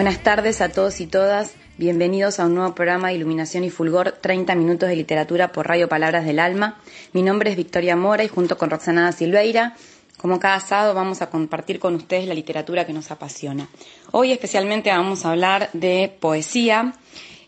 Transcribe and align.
Buenas 0.00 0.22
tardes 0.22 0.62
a 0.62 0.70
todos 0.70 0.98
y 1.02 1.06
todas. 1.06 1.52
Bienvenidos 1.76 2.40
a 2.40 2.46
un 2.46 2.54
nuevo 2.54 2.74
programa 2.74 3.08
de 3.08 3.16
Iluminación 3.16 3.64
y 3.64 3.70
Fulgor, 3.70 4.12
30 4.12 4.54
minutos 4.54 4.88
de 4.88 4.96
literatura 4.96 5.52
por 5.52 5.68
Radio 5.68 5.90
Palabras 5.90 6.24
del 6.24 6.38
Alma. 6.38 6.80
Mi 7.12 7.20
nombre 7.20 7.50
es 7.50 7.56
Victoria 7.58 7.96
Mora 7.96 8.24
y 8.24 8.28
junto 8.28 8.56
con 8.56 8.70
Roxana 8.70 9.12
Silveira, 9.12 9.76
como 10.16 10.40
cada 10.40 10.58
sábado, 10.60 10.94
vamos 10.94 11.20
a 11.20 11.28
compartir 11.28 11.78
con 11.78 11.96
ustedes 11.96 12.26
la 12.26 12.32
literatura 12.32 12.86
que 12.86 12.94
nos 12.94 13.10
apasiona. 13.10 13.68
Hoy 14.10 14.32
especialmente 14.32 14.88
vamos 14.88 15.26
a 15.26 15.32
hablar 15.32 15.68
de 15.74 16.10
poesía. 16.18 16.94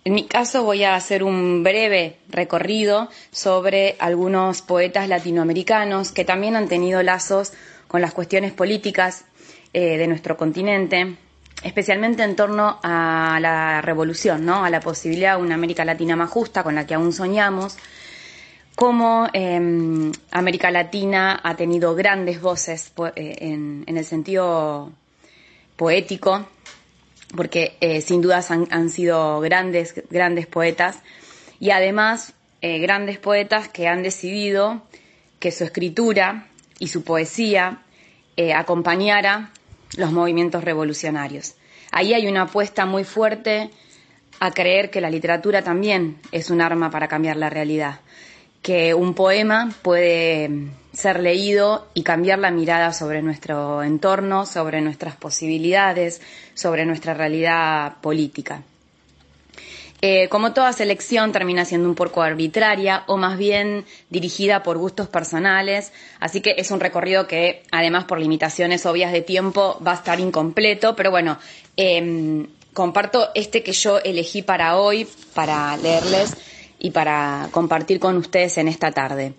En 0.05 0.13
mi 0.13 0.27
caso 0.27 0.63
voy 0.63 0.85
a 0.85 0.95
hacer 0.95 1.25
un 1.25 1.63
breve 1.63 2.19
recorrido 2.29 3.09
sobre 3.31 3.97
algunos 3.99 4.61
poetas 4.61 5.09
latinoamericanos 5.09 6.13
que 6.13 6.27
también 6.27 6.57
han 6.57 6.69
tenido 6.69 7.03
lazos 7.03 7.55
con 7.89 8.03
las 8.03 8.13
cuestiones 8.13 8.53
políticas 8.53 9.25
eh, 9.73 9.97
de 9.97 10.07
nuestro 10.07 10.37
continente, 10.37 11.17
especialmente 11.63 12.23
en 12.23 12.37
torno 12.37 12.79
a 12.83 13.39
la 13.41 13.81
revolución, 13.81 14.45
¿no? 14.45 14.65
a 14.65 14.71
la 14.71 14.81
posibilidad 14.81 15.37
de 15.37 15.43
una 15.43 15.55
América 15.55 15.85
Latina 15.85 16.17
más 16.17 16.31
justa 16.31 16.63
con 16.63 16.75
la 16.75 16.87
que 16.87 16.95
aún 16.95 17.13
soñamos, 17.13 17.77
cómo 18.75 19.29
eh, 19.33 20.11
América 20.31 20.71
Latina 20.71 21.41
ha 21.43 21.55
tenido 21.57 21.95
grandes 21.95 22.41
voces 22.41 22.93
eh, 23.17 23.37
en, 23.41 23.85
el 23.87 24.05
sentido 24.05 24.93
poético, 25.77 26.47
porque 27.37 27.77
eh, 27.81 28.01
sin 28.01 28.21
dudas 28.23 28.51
han, 28.51 28.91
sido 28.91 29.41
grandes, 29.41 29.95
grandes 30.11 30.47
poetas, 30.47 30.99
y 31.61 31.71
además 31.71 32.35
eh, 32.61 32.79
grandes 32.79 33.19
poetas 33.19 33.69
que 33.69 33.89
han 33.89 34.03
decidido 34.03 34.83
que 35.39 35.51
su 35.51 35.65
escritura 35.65 36.49
y 36.79 36.89
su 36.89 37.05
poesía 37.05 37.83
acompañara 38.57 39.51
los 39.97 40.13
movimientos 40.13 40.65
revolucionarios. 40.65 41.55
Ahí 41.91 42.15
hay 42.15 42.27
una 42.27 42.43
apuesta 42.43 42.87
muy 42.87 43.05
fuerte 43.05 43.71
a 44.41 44.51
creer 44.51 44.91
que 44.91 45.01
la 45.01 45.11
literatura 45.11 45.63
también 45.63 46.19
es 46.33 46.51
un 46.51 46.61
arma 46.61 46.91
para 46.91 47.09
cambiar 47.09 47.37
la 47.37 47.51
realidad, 47.51 48.01
que 48.63 48.95
un 48.95 49.15
poema 49.15 49.73
puede 49.83 50.71
ser 50.93 51.21
leído 51.21 51.89
y 51.95 52.03
cambiar 52.03 52.39
la 52.39 52.51
mirada 52.51 52.93
sobre 52.93 53.23
nuestro 53.23 53.83
entorno, 53.83 54.47
sobre 54.47 54.81
nuestras 54.81 55.17
posibilidades, 55.17 56.21
sobre 56.55 56.87
nuestra 56.87 57.15
realidad 57.15 57.97
política. 58.01 58.63
Eh, 60.05 60.29
como 60.29 60.53
toda 60.53 60.73
selección 60.73 61.31
termina 61.31 61.65
siendo 61.65 61.89
un 61.89 61.95
poco 61.95 62.23
arbitraria 62.23 63.05
o 63.07 63.17
más 63.17 63.39
bien 63.39 63.85
dirigida 64.11 64.65
por 64.65 64.77
gustos 64.77 65.07
personales, 65.07 65.93
así 66.19 66.41
que 66.41 66.57
es 66.59 66.73
un 66.73 66.81
recorrido 66.81 67.29
que 67.29 67.63
además 67.71 68.05
por 68.05 68.19
limitaciones 68.19 68.85
obvias 68.85 69.13
de 69.13 69.23
tiempo 69.23 69.79
va 69.87 69.93
a 69.93 69.95
estar 69.95 70.19
incompleto, 70.19 70.97
pero 70.97 71.13
bueno, 71.13 71.39
eh, 71.77 72.45
comparto 72.73 73.29
este 73.37 73.63
que 73.63 73.73
yo 73.73 73.99
elegí 73.99 74.43
para 74.43 74.77
hoy, 74.77 75.07
para 75.35 75.77
leerles 75.77 76.35
y 76.81 76.91
para 76.91 77.49
compartir 77.53 78.01
con 78.01 78.17
ustedes 78.17 78.59
en 78.59 78.67
esta 78.67 78.91
tarde. 78.91 79.35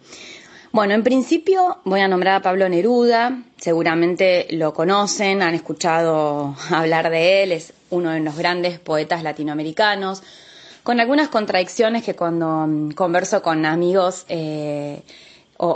Bueno, 0.72 0.94
en 0.94 1.04
principio 1.04 1.82
voy 1.84 2.00
a 2.00 2.08
nombrar 2.08 2.36
a 2.36 2.42
Pablo 2.42 2.68
Neruda, 2.68 3.44
seguramente 3.58 4.48
lo 4.52 4.74
conocen, 4.74 5.42
han 5.42 5.54
escuchado 5.56 6.56
hablar 6.72 7.10
de 7.10 7.44
él, 7.44 7.52
es 7.52 7.74
uno 7.90 8.12
de 8.12 8.22
los 8.22 8.38
grandes 8.38 8.80
poetas 8.80 9.24
latinoamericanos, 9.24 10.24
con 10.84 11.00
algunas 11.00 11.30
contradicciones 11.30 12.04
que 12.04 12.16
cuando 12.16 12.94
converso 12.96 13.42
con 13.42 13.66
amigos 13.66 14.26
eh, 14.28 15.02
o, 15.58 15.68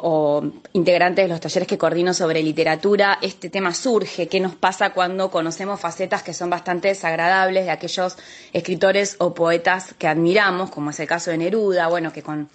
o, 0.44 0.52
integrantes 0.74 1.26
de 1.26 1.30
los 1.30 1.40
talleres 1.40 1.68
que 1.68 1.78
coordino 1.78 2.14
sobre 2.14 2.44
literatura, 2.44 3.18
este 3.22 3.50
tema 3.50 3.74
surge. 3.74 4.28
¿Qué 4.28 4.40
nos 4.40 4.56
pasa 4.56 4.90
cuando 4.92 5.32
conocemos 5.32 5.80
facetas 5.80 6.24
que 6.24 6.34
son 6.34 6.50
bastante 6.50 6.90
desagradables 6.90 7.66
de 7.66 7.72
aquellos 7.72 8.18
escritores 8.52 9.16
o 9.20 9.34
poetas 9.34 9.94
que 9.98 10.08
admiramos, 10.08 10.70
como 10.72 10.90
es 10.90 11.00
el 11.00 11.08
caso 11.08 11.32
de 11.32 11.38
Neruda, 11.38 11.88
bueno, 11.88 12.12
que 12.12 12.22
con 12.22 12.50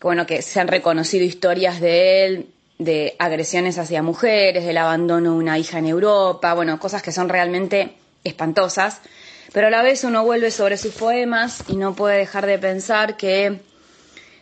bueno, 0.00 0.26
que 0.26 0.42
se 0.42 0.58
han 0.58 0.66
reconocido 0.66 1.24
historias 1.24 1.80
de 1.80 2.24
él, 2.24 2.48
de 2.78 3.14
agresiones 3.20 3.78
hacia 3.78 4.02
mujeres, 4.02 4.64
del 4.64 4.78
abandono 4.78 5.32
de 5.32 5.36
una 5.38 5.58
hija 5.58 5.78
en 5.78 5.86
Europa, 5.86 6.54
bueno, 6.54 6.80
cosas 6.80 7.02
que 7.02 7.12
son 7.12 7.28
realmente 7.28 7.94
espantosas 8.24 9.00
pero 9.52 9.66
a 9.66 9.70
la 9.70 9.82
vez 9.82 10.04
uno 10.04 10.24
vuelve 10.24 10.50
sobre 10.50 10.78
sus 10.78 10.94
poemas 10.94 11.64
y 11.68 11.76
no 11.76 11.94
puede 11.94 12.18
dejar 12.18 12.46
de 12.46 12.58
pensar 12.58 13.16
que 13.16 13.60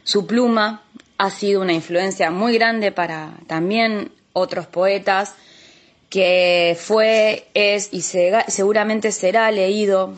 su 0.05 0.27
pluma 0.27 0.83
ha 1.19 1.31
sido 1.31 1.61
una 1.61 1.73
influencia 1.73 2.31
muy 2.31 2.55
grande 2.55 2.93
para 2.93 3.35
también 3.47 4.13
otros 4.33 4.67
poetas, 4.67 5.35
que 6.09 6.77
fue, 6.81 7.47
es 7.55 7.89
y 7.93 8.03
se, 8.03 8.33
seguramente 8.49 9.13
será 9.13 9.51
leído 9.51 10.15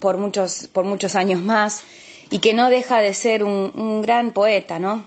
por 0.00 0.16
muchos, 0.16 0.68
por 0.72 0.84
muchos 0.84 1.14
años 1.14 1.40
más 1.40 1.82
y 2.30 2.38
que 2.38 2.54
no 2.54 2.70
deja 2.70 3.00
de 3.00 3.14
ser 3.14 3.44
un, 3.44 3.72
un 3.74 4.02
gran 4.02 4.32
poeta, 4.32 4.78
¿no? 4.78 5.06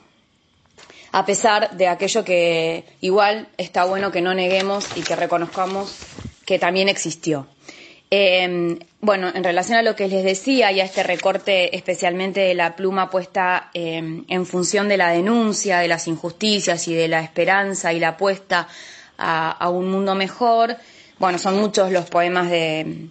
A 1.11 1.25
pesar 1.25 1.75
de 1.75 1.88
aquello 1.88 2.23
que 2.23 2.85
igual 3.01 3.47
está 3.57 3.85
bueno 3.85 4.11
que 4.11 4.21
no 4.21 4.33
neguemos 4.33 4.85
y 4.95 5.01
que 5.01 5.16
reconozcamos 5.16 5.95
que 6.45 6.59
también 6.59 6.89
existió. 6.89 7.47
Eh, 8.12 8.80
bueno, 9.02 9.31
en 9.34 9.44
relación 9.44 9.78
a 9.78 9.84
lo 9.84 9.96
que 9.96 10.08
les 10.08 10.24
decía 10.24 10.72
y 10.72 10.81
a 10.81 10.84
este 10.84 11.03
recorte 11.03 11.75
especialmente 11.75 12.40
de 12.40 12.56
la 12.56 12.75
pluma 12.75 13.12
puesta 13.12 13.70
eh, 13.75 14.24
en 14.28 14.46
función 14.47 14.88
de 14.90 14.97
la 14.97 15.09
denuncia 15.12 15.78
de 15.80 15.88
las 15.88 16.08
injusticias 16.08 16.88
y 16.88 16.96
de 16.96 17.08
la 17.08 17.22
esperanza 17.22 17.94
y 17.94 18.00
la 18.00 18.09
apuesta 18.09 18.68
a, 19.18 19.52
a 19.52 19.69
un 19.69 19.92
mundo 19.92 20.16
mejor, 20.16 20.75
bueno, 21.19 21.38
son 21.38 21.59
muchos 21.59 21.92
los 21.92 22.09
poemas 22.09 22.50
de, 22.50 23.09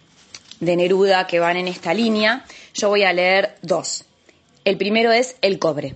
de 0.59 0.77
Neruda 0.77 1.29
que 1.29 1.39
van 1.39 1.57
en 1.57 1.69
esta 1.69 1.95
línea. 1.95 2.45
Yo 2.75 2.89
voy 2.89 3.05
a 3.05 3.13
leer 3.13 3.57
dos. 3.63 4.05
El 4.65 4.79
primero 4.79 5.13
es 5.13 5.37
El 5.43 5.61
cobre. 5.61 5.95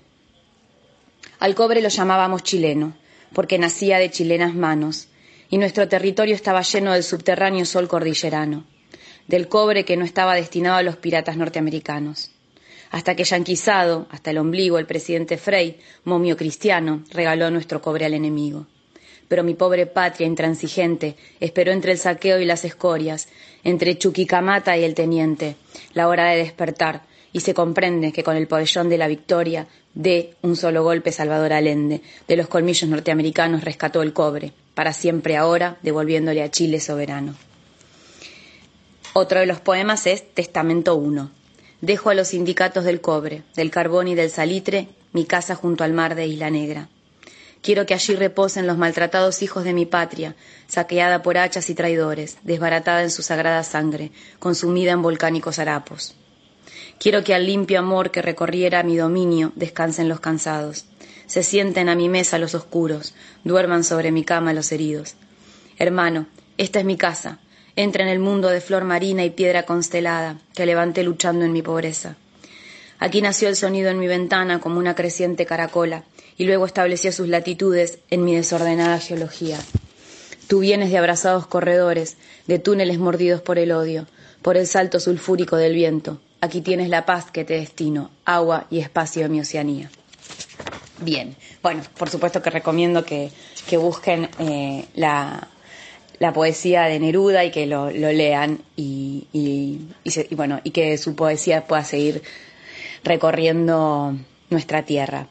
Al 1.41 1.57
cobre 1.57 1.83
lo 1.83 1.89
llamábamos 1.89 2.45
chileno, 2.45 2.95
porque 3.33 3.59
nacía 3.59 3.99
de 3.99 4.13
chilenas 4.13 4.55
manos, 4.55 5.09
y 5.51 5.59
nuestro 5.59 5.89
territorio 5.89 6.37
estaba 6.37 6.63
lleno 6.63 6.93
del 6.93 7.03
subterráneo 7.03 7.65
sol 7.65 7.89
cordillerano 7.89 8.65
del 9.33 9.49
cobre 9.49 9.87
que 9.87 9.97
no 9.97 10.05
estaba 10.05 10.35
destinado 10.35 10.77
a 10.77 10.83
los 10.83 10.97
piratas 10.97 11.39
norteamericanos. 11.39 12.31
Hasta 12.91 13.17
que 13.17 13.25
yanquizado, 13.25 14.07
hasta 14.11 14.31
el 14.31 14.37
ombligo, 14.37 14.79
el 14.79 14.85
presidente 14.85 15.39
Frey, 15.39 15.79
momio 16.05 16.37
cristiano, 16.37 17.03
regaló 17.11 17.51
nuestro 17.51 17.81
cobre 17.81 18.05
al 18.05 18.13
enemigo. 18.13 18.67
Pero 19.29 19.43
mi 19.43 19.55
pobre 19.55 19.87
patria 19.87 20.27
intransigente 20.27 21.17
esperó 21.41 21.73
entre 21.73 21.93
el 21.93 21.99
saqueo 21.99 22.41
y 22.41 22.45
las 22.45 22.67
escorias, 22.67 23.29
entre 23.65 23.97
Chuquicamata 23.97 24.77
y 24.77 24.85
el 24.85 24.95
teniente, 24.95 25.57
la 25.95 26.09
hora 26.09 26.27
de 26.27 26.37
despertar, 26.37 27.01
y 27.33 27.41
se 27.41 27.55
comprende 27.55 28.13
que 28.13 28.23
con 28.23 28.37
el 28.37 28.47
pabellón 28.47 28.91
de 28.91 28.99
la 28.99 29.09
victoria 29.09 29.67
de 29.95 30.35
un 30.43 30.57
solo 30.57 30.83
golpe 30.83 31.11
Salvador 31.11 31.55
Allende, 31.55 32.03
de 32.29 32.37
los 32.37 32.49
colmillos 32.49 32.91
norteamericanos 32.91 33.65
rescató 33.65 34.03
el 34.03 34.13
cobre, 34.13 34.53
para 34.75 34.93
siempre 34.93 35.39
ahora 35.39 35.79
devolviéndole 35.81 36.43
a 36.43 36.51
Chile 36.51 36.81
soberano. 36.81 37.35
Otro 39.15 39.41
de 39.41 39.47
los 39.47 39.61
poemas 39.61 40.07
es 40.07 40.33
Testamento 40.33 40.99
I. 40.99 41.29
Dejo 41.83 42.09
a 42.09 42.15
los 42.15 42.29
sindicatos 42.29 42.85
del 42.85 43.03
cobre, 43.03 43.43
del 43.55 43.71
carbón 43.71 44.09
y 44.09 44.15
del 44.15 44.31
salitre 44.31 44.89
mi 45.13 45.27
casa 45.27 45.55
junto 45.55 45.85
al 45.85 45.93
mar 45.93 46.15
de 46.15 46.27
Isla 46.27 46.49
Negra. 46.49 46.89
Quiero 47.61 47.85
que 47.85 47.93
allí 47.93 48.15
reposen 48.15 48.67
los 48.67 48.79
maltratados 48.79 49.43
hijos 49.43 49.65
de 49.65 49.75
mi 49.75 49.85
patria, 49.85 50.35
saqueada 50.67 51.23
por 51.23 51.37
hachas 51.37 51.69
y 51.69 51.75
traidores, 51.75 52.39
desbaratada 52.43 53.03
en 53.03 53.11
su 53.11 53.23
sagrada 53.23 53.63
sangre, 53.65 54.13
consumida 54.39 54.93
en 54.93 55.03
volcánicos 55.03 55.59
harapos. 55.59 56.15
Quiero 56.99 57.23
que 57.23 57.35
al 57.35 57.45
limpio 57.45 57.81
amor 57.81 58.13
que 58.13 58.23
recorriera 58.23 58.83
mi 58.83 58.97
dominio 58.97 59.53
descansen 59.57 60.09
los 60.09 60.21
cansados, 60.21 60.87
se 61.27 61.43
sienten 61.43 61.91
a 61.91 61.95
mi 61.95 62.09
mesa 62.09 62.39
los 62.39 62.55
oscuros, 62.55 63.15
duerman 63.45 63.85
sobre 63.85 64.11
mi 64.11 64.25
cama 64.25 64.55
los 64.55 64.73
heridos. 64.73 65.17
Hermano, 65.77 66.27
esta 66.57 66.79
es 66.79 66.87
mi 66.87 66.97
casa, 66.97 67.41
entra 67.77 68.03
en 68.03 68.09
el 68.09 68.19
mundo 68.19 68.49
de 68.49 68.61
flor 68.61 68.85
marina 68.85 69.25
y 69.25 69.31
piedra 69.31 69.65
constelada 69.65 70.39
que 70.55 70.67
levanté 70.67 71.03
luchando 71.03 71.45
en 71.45 71.53
mi 71.53 71.63
pobreza. 71.63 72.17
Aquí 72.99 73.21
nació 73.21 73.49
el 73.49 73.57
sonido 73.57 73.91
en 73.91 73.99
mi 73.99 74.07
ventana 74.07 74.61
como 74.61 74.79
una 74.79 74.95
creciente 74.95 75.47
caracola 75.47 76.05
y 76.37 76.45
luego 76.45 76.67
estableció 76.67 77.13
sus 77.13 77.29
latitudes 77.29 77.99
en 78.11 78.25
mi 78.25 78.35
desordenada 78.37 78.99
geología. 78.99 79.59
Tú 80.47 80.61
vienes 80.61 80.91
de 80.91 80.99
abrazados 80.99 81.47
corredores, 81.47 82.17
de 82.47 82.59
túneles 82.59 82.99
mordidos 82.99 83.41
por 83.41 83.59
el 83.59 83.73
odio. 83.73 84.07
por 84.43 84.57
el 84.57 84.67
salto 84.67 84.99
sulfúrico 84.99 85.57
del 85.57 85.73
viento. 85.73 86.21
Aquí 86.41 86.61
tienes 86.61 86.89
la 86.89 87.07
paz 87.07 87.31
que 87.31 87.45
te 87.45 87.55
destino, 87.55 88.11
agua 88.25 88.67
y 88.71 88.81
espacio 88.81 89.23
de 89.23 89.29
mi 89.29 89.41
Oceanía. 89.41 89.89
Bien, 90.99 91.37
bueno, 91.63 91.83
por 91.97 92.11
supuesto 92.11 92.43
que 92.43 92.51
recomiendo 92.51 93.05
que, 93.05 93.31
busquen 93.79 94.29
eh, 94.41 94.85
la, 94.95 95.49
poesía 96.31 96.83
de 96.85 97.01
Neruda 97.01 97.45
y 97.45 97.51
que 97.51 97.67
lo, 97.67 97.91
lean 97.91 98.61
y, 98.77 99.27
y, 99.33 99.81
bueno, 100.37 100.61
y 100.63 100.71
que 100.71 100.99
su 100.99 101.17
poesía 101.17 101.67
pueda 101.67 101.85
seguir 101.85 102.23
recorriendo 103.03 104.15
nuestra 104.51 104.85
tierra. 104.85 105.27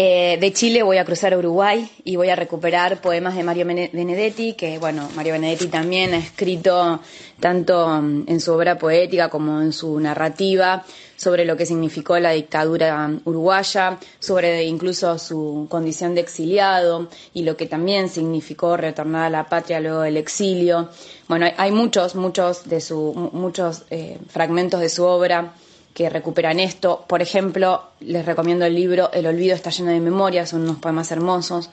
Eh, 0.00 0.38
de 0.40 0.52
Chile 0.52 0.84
voy 0.84 0.96
a 0.98 1.04
cruzar 1.04 1.34
a 1.34 1.38
Uruguay 1.38 1.90
y 2.04 2.14
voy 2.14 2.28
a 2.28 2.36
recuperar 2.36 3.00
poemas 3.00 3.34
de 3.34 3.42
Mario 3.42 3.66
Benedetti, 3.66 4.52
que 4.52 4.78
bueno, 4.78 5.08
Mario 5.16 5.32
Benedetti 5.32 5.66
también 5.66 6.14
ha 6.14 6.18
escrito 6.18 7.00
tanto 7.40 7.88
mm, 8.00 8.22
en 8.28 8.40
su 8.40 8.52
obra 8.52 8.78
poética 8.78 9.28
como 9.28 9.60
en 9.60 9.72
su 9.72 9.98
narrativa 9.98 10.84
sobre 11.16 11.44
lo 11.44 11.56
que 11.56 11.66
significó 11.66 12.16
la 12.20 12.30
dictadura 12.30 13.10
uruguaya, 13.24 13.98
sobre 14.20 14.62
incluso 14.66 15.18
su 15.18 15.66
condición 15.68 16.14
de 16.14 16.20
exiliado 16.20 17.08
y 17.34 17.42
lo 17.42 17.56
que 17.56 17.66
también 17.66 18.08
significó 18.08 18.76
retornar 18.76 19.24
a 19.26 19.30
la 19.30 19.48
patria 19.48 19.80
luego 19.80 20.02
del 20.02 20.16
exilio. 20.16 20.90
Bueno, 21.26 21.46
hay, 21.56 21.72
muchos, 21.72 22.14
muchos 22.14 22.68
de 22.68 22.80
su, 22.80 23.30
muchos 23.32 23.82
eh, 23.90 24.16
fragmentos 24.28 24.78
de 24.80 24.90
su 24.90 25.02
obra 25.02 25.54
que 25.94 26.08
recuperan 26.10 26.60
esto. 26.60 27.04
Por 27.08 27.22
ejemplo, 27.22 27.82
les 28.00 28.24
recomiendo 28.24 28.64
el 28.64 28.74
libro 28.74 29.10
El 29.12 29.26
olvido 29.26 29.54
está 29.54 29.70
lleno 29.70 29.90
de 29.90 30.00
memorias, 30.00 30.50
son 30.50 30.62
unos 30.62 30.78
poemas 30.78 31.10
hermosos. 31.10 31.70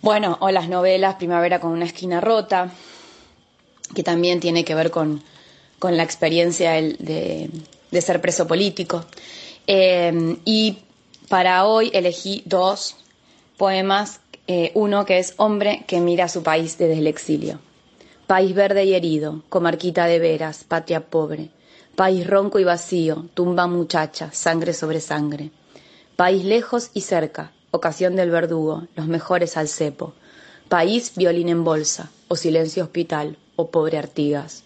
Bueno, 0.00 0.38
o 0.40 0.50
las 0.50 0.68
novelas 0.68 1.16
Primavera 1.16 1.60
con 1.60 1.72
una 1.72 1.84
esquina 1.84 2.20
rota, 2.20 2.70
que 3.94 4.02
también 4.02 4.40
tiene 4.40 4.64
que 4.64 4.74
ver 4.74 4.90
con, 4.90 5.22
la 5.82 6.02
experiencia 6.02 6.72
de, 6.72 7.50
ser 8.00 8.20
preso 8.20 8.46
político. 8.46 9.04
Eh, 9.66 10.36
y 10.44 10.78
para 11.28 11.66
hoy 11.66 11.90
elegí 11.92 12.42
dos 12.46 12.96
poemas, 13.56 14.20
eh, 14.46 14.70
uno 14.74 15.04
que 15.04 15.18
es 15.18 15.34
Hombre 15.36 15.84
que 15.86 16.00
mira 16.00 16.24
a 16.24 16.28
su 16.28 16.42
país 16.42 16.78
desde 16.78 16.98
el 16.98 17.06
exilio. 17.06 17.58
País 18.26 18.54
verde 18.54 18.84
y 18.84 18.94
herido, 18.94 19.42
comarquita 19.48 20.06
de 20.06 20.18
veras, 20.18 20.64
patria 20.64 21.00
pobre 21.00 21.50
País 21.98 22.28
ronco 22.28 22.60
y 22.60 22.64
vacío, 22.64 23.26
tumba 23.34 23.66
muchacha, 23.66 24.30
sangre 24.32 24.72
sobre 24.72 25.00
sangre. 25.00 25.50
País 26.14 26.44
lejos 26.44 26.92
y 26.94 27.00
cerca, 27.00 27.50
ocasión 27.72 28.14
del 28.14 28.30
verdugo, 28.30 28.86
los 28.94 29.08
mejores 29.08 29.56
al 29.56 29.66
cepo. 29.66 30.14
País 30.68 31.14
violín 31.16 31.48
en 31.48 31.64
bolsa, 31.64 32.12
o 32.28 32.36
silencio 32.36 32.84
hospital, 32.84 33.36
o 33.56 33.72
pobre 33.72 33.98
Artigas. 33.98 34.62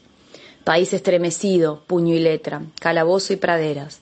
País 0.62 0.92
estremecido, 0.92 1.82
puño 1.86 2.14
y 2.14 2.18
letra, 2.18 2.64
calabozo 2.78 3.32
y 3.32 3.36
praderas. 3.36 4.00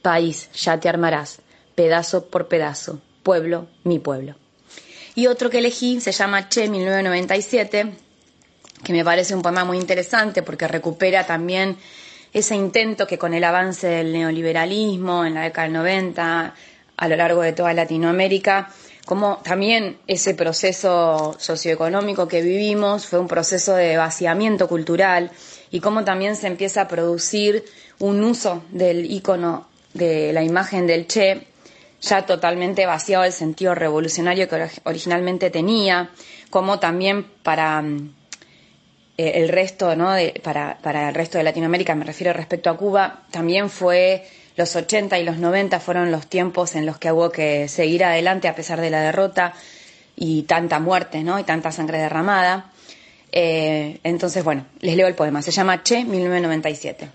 País, 0.00 0.48
ya 0.52 0.78
te 0.78 0.88
armarás, 0.88 1.40
pedazo 1.74 2.26
por 2.26 2.46
pedazo, 2.46 3.00
pueblo, 3.24 3.66
mi 3.82 3.98
pueblo. 3.98 4.36
Y 5.16 5.26
otro 5.26 5.50
que 5.50 5.58
elegí 5.58 6.00
se 6.00 6.12
llama 6.12 6.48
Che 6.48 6.68
1997, 6.68 7.92
que 8.84 8.92
me 8.92 9.04
parece 9.04 9.34
un 9.34 9.42
poema 9.42 9.64
muy 9.64 9.78
interesante 9.78 10.44
porque 10.44 10.68
recupera 10.68 11.26
también 11.26 11.76
ese 12.38 12.54
intento 12.56 13.06
que 13.06 13.18
con 13.18 13.34
el 13.34 13.44
avance 13.44 13.86
del 13.86 14.12
neoliberalismo 14.12 15.24
en 15.24 15.34
la 15.34 15.42
década 15.42 15.64
del 15.66 15.74
90, 15.74 16.54
a 16.96 17.08
lo 17.08 17.16
largo 17.16 17.42
de 17.42 17.52
toda 17.52 17.72
Latinoamérica, 17.74 18.70
como 19.06 19.38
también 19.38 19.98
ese 20.06 20.34
proceso 20.34 21.34
socioeconómico 21.38 22.28
que 22.28 22.42
vivimos 22.42 23.06
fue 23.06 23.18
un 23.18 23.28
proceso 23.28 23.74
de 23.74 23.96
vaciamiento 23.96 24.68
cultural 24.68 25.30
y 25.70 25.80
cómo 25.80 26.04
también 26.04 26.36
se 26.36 26.46
empieza 26.46 26.82
a 26.82 26.88
producir 26.88 27.64
un 28.00 28.22
uso 28.22 28.62
del 28.70 29.10
icono 29.10 29.66
de 29.94 30.32
la 30.32 30.42
imagen 30.42 30.86
del 30.86 31.06
Che 31.06 31.46
ya 32.00 32.26
totalmente 32.26 32.86
vaciado 32.86 33.24
del 33.24 33.32
sentido 33.32 33.74
revolucionario 33.74 34.48
que 34.48 34.68
originalmente 34.84 35.50
tenía, 35.50 36.10
como 36.50 36.78
también 36.78 37.24
para 37.42 37.82
eh, 39.18 39.32
el 39.42 39.48
resto, 39.50 39.94
¿no? 39.96 40.14
para, 40.42 40.78
para 40.80 41.10
el 41.10 41.14
resto 41.14 41.36
de 41.36 41.44
Latinoamérica, 41.44 41.94
me 41.94 42.04
refiero 42.04 42.32
respecto 42.32 42.70
a 42.70 42.76
Cuba, 42.76 43.24
también 43.30 43.68
fue 43.68 44.24
los 44.56 44.74
80 44.74 45.18
y 45.18 45.24
los 45.24 45.38
90 45.38 45.78
fueron 45.78 46.10
los 46.10 46.26
tiempos 46.26 46.74
en 46.74 46.86
los 46.86 46.98
que 46.98 47.12
hubo 47.12 47.30
que 47.30 47.68
seguir 47.68 48.04
adelante 48.04 48.48
a 48.48 48.54
pesar 48.56 48.80
de 48.80 48.90
la 48.90 49.00
derrota 49.00 49.54
y 50.16 50.42
tanta 50.42 50.80
muerte, 50.80 51.22
¿no? 51.22 51.38
Y 51.38 51.44
tanta 51.44 51.70
sangre 51.70 51.98
derramada. 51.98 52.72
Eh, 53.30 54.00
entonces, 54.02 54.42
bueno, 54.42 54.66
les 54.80 54.96
leo 54.96 55.06
el 55.06 55.14
poema. 55.14 55.42
Se 55.42 55.52
llama 55.52 55.82
Che 55.84 56.04
1997. 56.04 57.08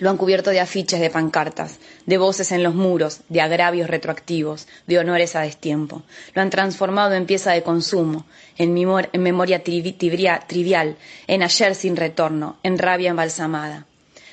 Lo 0.00 0.10
han 0.10 0.16
cubierto 0.16 0.50
de 0.50 0.60
afiches, 0.60 1.00
de 1.00 1.10
pancartas, 1.10 1.78
de 2.06 2.18
voces 2.18 2.52
en 2.52 2.62
los 2.62 2.74
muros, 2.74 3.20
de 3.28 3.40
agravios 3.40 3.88
retroactivos, 3.88 4.66
de 4.86 4.98
honores 4.98 5.36
a 5.36 5.40
destiempo. 5.40 6.02
Lo 6.34 6.42
han 6.42 6.50
transformado 6.50 7.14
en 7.14 7.26
pieza 7.26 7.52
de 7.52 7.62
consumo, 7.62 8.24
en, 8.60 8.74
memoria 9.22 9.62
trivial, 9.62 10.96
en 11.26 11.42
ayer 11.42 11.74
sin 11.74 11.96
retorno, 11.96 12.58
en 12.62 12.78
rabia 12.78 13.08
embalsamada. 13.08 13.86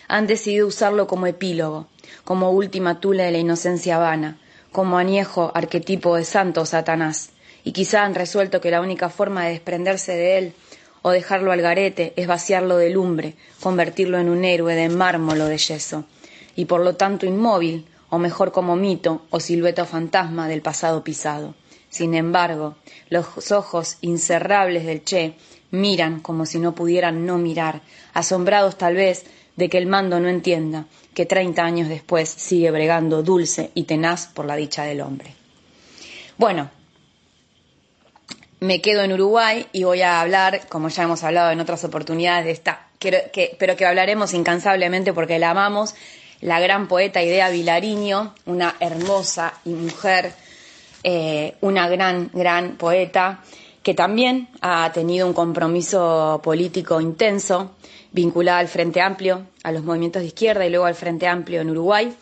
Han 0.10 0.28
decidido 0.28 0.68
usarlo 0.68 1.08
como 1.08 1.28
epílogo, 1.28 1.88
como 2.26 2.52
última 2.52 3.00
tula 3.00 3.24
de 3.24 3.32
la 3.32 3.38
inocencia 3.38 3.98
vana, 3.98 4.38
como 4.74 4.98
añejo 4.98 5.52
arquetipo 5.56 6.18
de 6.18 6.26
santo 6.26 6.66
Satanás, 6.66 7.30
y 7.64 7.72
quizá 7.72 8.04
han 8.04 8.16
resuelto 8.16 8.60
que 8.60 8.70
la 8.70 8.82
única 8.82 9.08
forma 9.08 9.46
de 9.46 9.52
desprenderse 9.52 10.12
de 10.12 10.38
él 10.38 10.54
o 11.04 11.12
dejarlo 11.12 11.54
al 11.54 11.62
garete 11.62 12.12
es 12.18 12.28
vaciarlo 12.28 12.76
de 12.76 12.90
lumbre, 12.90 13.36
convertirlo 13.62 14.20
en 14.20 14.28
un 14.28 14.44
héroe 14.44 14.76
de 14.76 14.90
mármol 14.90 15.40
o 15.40 15.46
de 15.46 15.58
yeso, 15.58 16.04
y 16.54 16.66
por 16.66 16.82
lo 16.82 16.96
tanto 16.96 17.26
inmóvil, 17.26 17.86
o 18.10 18.18
mejor 18.18 18.52
como 18.52 18.76
mito 18.76 19.22
o 19.30 19.40
silueta 19.40 19.86
fantasma 19.86 20.50
del 20.50 20.62
pasado 20.62 21.02
pisado. 21.04 21.56
Sin 21.90 22.14
embargo, 22.16 22.76
los 23.10 23.52
ojos 23.52 23.98
incerrables 24.02 24.86
del 24.86 25.04
Che 25.04 25.36
miran 25.72 26.20
como 26.20 26.46
si 26.46 26.60
no 26.60 26.76
pudieran 26.76 27.26
no 27.26 27.38
mirar, 27.38 27.82
asombrados 28.14 28.78
tal 28.78 28.96
vez 28.96 29.26
de 29.56 29.70
que 29.70 29.78
el 29.78 29.88
mando 29.88 30.20
no 30.20 30.30
entienda 30.30 30.86
que 31.14 31.26
treinta 31.26 31.64
años 31.64 31.90
después 31.90 32.30
sigue 32.30 32.72
bregando 32.72 33.24
dulce 33.24 33.72
y 33.74 33.84
tenaz 33.84 34.28
por 34.28 34.46
la 34.46 34.56
dicha 34.56 34.84
del 34.84 35.02
hombre. 35.02 35.34
Bueno, 36.38 36.70
me 38.60 38.82
quedo 38.82 39.02
en 39.02 39.14
Uruguay 39.14 39.66
y 39.72 39.84
voy 39.84 40.02
a 40.02 40.22
hablar, 40.22 40.68
como 40.70 40.90
ya 40.90 41.04
hemos 41.04 41.24
hablado 41.24 41.52
en 41.52 41.60
otras 41.60 41.84
oportunidades, 41.84 42.46
de 42.46 42.52
esta, 42.52 42.88
pero 43.58 43.76
que 43.76 43.86
hablaremos 43.86 44.34
incansablemente 44.34 45.14
porque 45.14 45.40
la 45.40 45.52
amamos, 45.52 45.96
la 46.42 46.60
gran 46.60 46.88
poeta 46.88 47.24
Idea 47.24 47.50
Vilariño, 47.50 48.36
una 48.46 48.76
hermosa 48.80 49.54
y 49.66 49.72
mujer, 49.72 50.34
eh, 51.10 51.56
una 51.62 51.88
gran, 51.88 52.30
gran 52.34 52.76
poeta, 52.76 53.42
que 53.82 53.94
también 53.94 54.50
ha 54.60 54.92
tenido 54.92 55.26
un 55.26 55.32
compromiso 55.32 56.42
político 56.44 57.00
intenso, 57.00 57.78
vinculada 58.12 58.60
al 58.60 58.68
Frente 58.68 59.00
Amplio, 59.00 59.48
a 59.64 59.72
los 59.72 59.86
movimientos 59.86 60.22
de 60.22 60.28
izquierda 60.28 60.66
y 60.66 60.70
luego 60.70 60.86
al 60.86 60.96
Frente 60.96 61.26
Amplio 61.26 61.62
en 61.62 61.70
Uruguay. 61.70 62.14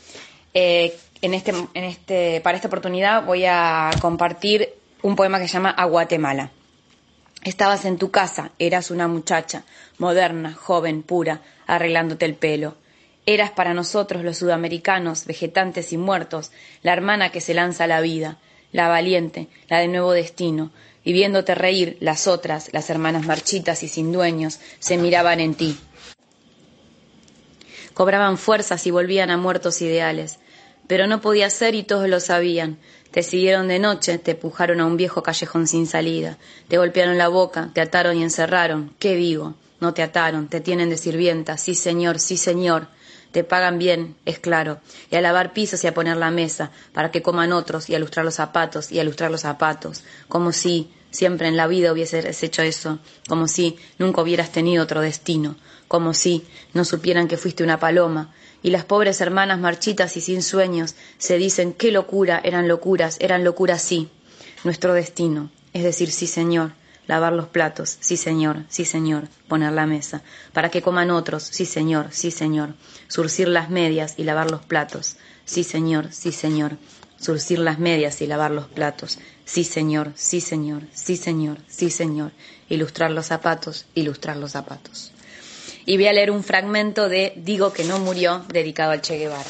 Eh, 0.54 0.96
en 1.24 1.34
este, 1.34 1.52
en 1.74 1.84
este, 1.84 2.42
para 2.42 2.58
esta 2.58 2.68
oportunidad 2.68 3.26
voy 3.26 3.46
a 3.48 3.90
compartir 4.02 4.70
un 5.02 5.16
poema 5.16 5.40
que 5.40 5.48
se 5.48 5.54
llama 5.54 5.72
A 5.72 5.86
Guatemala. 5.86 6.52
Estabas 7.44 7.86
en 7.86 7.98
tu 7.98 8.12
casa, 8.12 8.52
eras 8.60 8.92
una 8.92 9.08
muchacha, 9.08 9.64
moderna, 9.98 10.54
joven, 10.54 11.02
pura, 11.02 11.42
arreglándote 11.66 12.26
el 12.26 12.36
pelo. 12.36 12.76
Eras 13.26 13.50
para 13.50 13.74
nosotros 13.74 14.24
los 14.24 14.38
sudamericanos, 14.38 15.26
vegetantes 15.26 15.92
y 15.92 15.98
muertos, 15.98 16.52
la 16.84 16.94
hermana 16.94 17.32
que 17.32 17.42
se 17.42 17.56
lanza 17.56 17.86
a 17.86 17.88
la 17.88 18.02
vida, 18.02 18.38
la 18.72 18.88
valiente, 18.88 19.48
la 19.70 19.80
de 19.80 19.88
nuevo 19.88 20.12
destino, 20.12 20.72
y 21.04 21.14
viéndote 21.14 21.56
reír, 21.56 21.98
las 22.00 22.28
otras, 22.28 22.70
las 22.74 22.90
hermanas 22.90 23.26
marchitas 23.26 23.84
y 23.84 23.88
sin 23.88 24.12
dueños, 24.12 24.60
se 24.80 24.98
miraban 24.98 25.40
en 25.40 25.54
ti. 25.54 25.78
Cobraban 27.94 28.38
fuerzas 28.38 28.86
y 28.88 28.92
volvían 28.92 29.30
a 29.30 29.38
muertos 29.38 29.82
ideales, 29.82 30.40
pero 30.88 31.08
no 31.08 31.22
podía 31.22 31.50
ser 31.50 31.76
y 31.76 31.84
todos 31.84 32.10
lo 32.10 32.20
sabían, 32.20 32.78
te 33.16 33.24
siguieron 33.24 33.70
de 33.70 33.80
noche, 33.80 34.18
te 34.18 34.36
pujaron 34.36 34.82
a 34.82 34.86
un 34.86 34.98
viejo 34.98 35.24
callejón 35.24 35.68
sin 35.68 35.88
salida, 35.88 36.38
te 36.68 36.78
golpearon 36.78 37.18
la 37.18 37.30
boca, 37.30 37.70
te 37.74 37.80
ataron 37.80 38.18
y 38.18 38.24
encerraron. 38.24 38.94
¿Qué 39.00 39.16
digo? 39.16 39.56
No 39.80 39.94
te 39.94 40.04
ataron, 40.04 40.50
te 40.50 40.60
tienen 40.60 40.90
de 40.90 40.98
sirvienta. 40.98 41.58
Sí, 41.58 41.76
señor, 41.76 42.20
sí, 42.20 42.36
señor. 42.36 42.90
Te 43.36 43.44
pagan 43.44 43.78
bien, 43.78 44.16
es 44.24 44.40
claro, 44.40 44.80
y 45.12 45.18
a 45.18 45.22
lavar 45.22 45.52
pisos 45.52 45.84
y 45.84 45.88
a 45.88 45.94
poner 45.94 46.16
la 46.16 46.32
mesa, 46.32 46.72
para 46.94 47.12
que 47.12 47.22
coman 47.22 47.52
otros, 47.52 47.90
y 47.90 47.94
a 47.94 48.00
lustrar 48.00 48.24
los 48.24 48.36
zapatos, 48.36 48.94
y 48.94 49.00
a 49.02 49.04
lustrar 49.04 49.30
los 49.30 49.42
zapatos, 49.42 50.06
como 50.30 50.54
si 50.54 50.90
siempre 51.12 51.50
en 51.50 51.58
la 51.58 51.68
vida 51.68 51.92
hubieses 51.92 52.44
hecho 52.44 52.62
eso, 52.62 53.00
como 53.28 53.50
si 53.50 53.76
nunca 53.98 54.22
hubieras 54.22 54.54
tenido 54.54 54.82
otro 54.82 55.02
destino, 55.02 55.58
como 55.90 56.14
si 56.14 56.46
no 56.74 56.86
supieran 56.86 57.28
que 57.28 57.36
fuiste 57.36 57.62
una 57.62 57.78
paloma, 57.78 58.34
y 58.64 58.70
las 58.70 58.86
pobres 58.86 59.20
hermanas 59.20 59.60
marchitas 59.60 60.16
y 60.16 60.22
sin 60.22 60.42
sueños 60.42 60.96
se 61.18 61.38
dicen 61.38 61.74
qué 61.74 61.92
locura, 61.92 62.40
eran 62.42 62.70
locuras, 62.70 63.18
eran 63.20 63.44
locuras 63.44 63.82
sí, 63.82 64.08
nuestro 64.64 64.94
destino, 64.94 65.52
es 65.74 65.84
decir, 65.84 66.10
sí 66.10 66.28
señor, 66.28 66.72
lavar 67.08 67.34
los 67.34 67.48
platos, 67.48 67.98
sí 68.00 68.18
señor, 68.18 68.64
sí 68.70 68.86
señor, 68.86 69.28
poner 69.48 69.72
la 69.74 69.86
mesa, 69.86 70.22
para 70.54 70.70
que 70.70 70.82
coman 70.82 71.12
otros, 71.12 71.44
sí 71.44 71.66
señor, 71.66 72.08
sí 72.12 72.32
señor, 72.32 72.74
surcir 73.08 73.48
las 73.48 73.70
medias 73.70 74.16
y 74.18 74.24
lavar 74.24 74.50
los 74.52 74.62
platos, 74.66 75.18
sí 75.46 75.64
señor, 75.64 76.12
sí 76.12 76.32
señor, 76.32 76.78
surcir 77.20 77.60
las 77.60 77.80
medias 77.80 78.22
y 78.22 78.28
lavar 78.28 78.52
los 78.52 78.68
platos, 78.68 79.20
sí 79.46 79.64
señor, 79.64 80.12
sí 80.16 80.42
señor, 80.42 80.84
sí 80.94 81.18
señor, 81.18 81.58
sí 81.68 81.90
señor, 81.90 82.32
ilustrar 82.70 83.12
los 83.12 83.28
zapatos, 83.28 83.86
ilustrar 83.96 84.38
los 84.38 84.52
zapatos. 84.52 85.12
Y 85.86 85.98
voy 85.98 86.08
a 86.08 86.14
leer 86.14 86.32
un 86.32 86.44
fragmento 86.44 87.10
de 87.10 87.34
Digo 87.38 87.72
que 87.72 87.84
no 87.84 88.00
murió, 88.00 88.44
dedicado 88.52 88.92
al 88.92 89.02
Che 89.02 89.18
Guevara. 89.18 89.50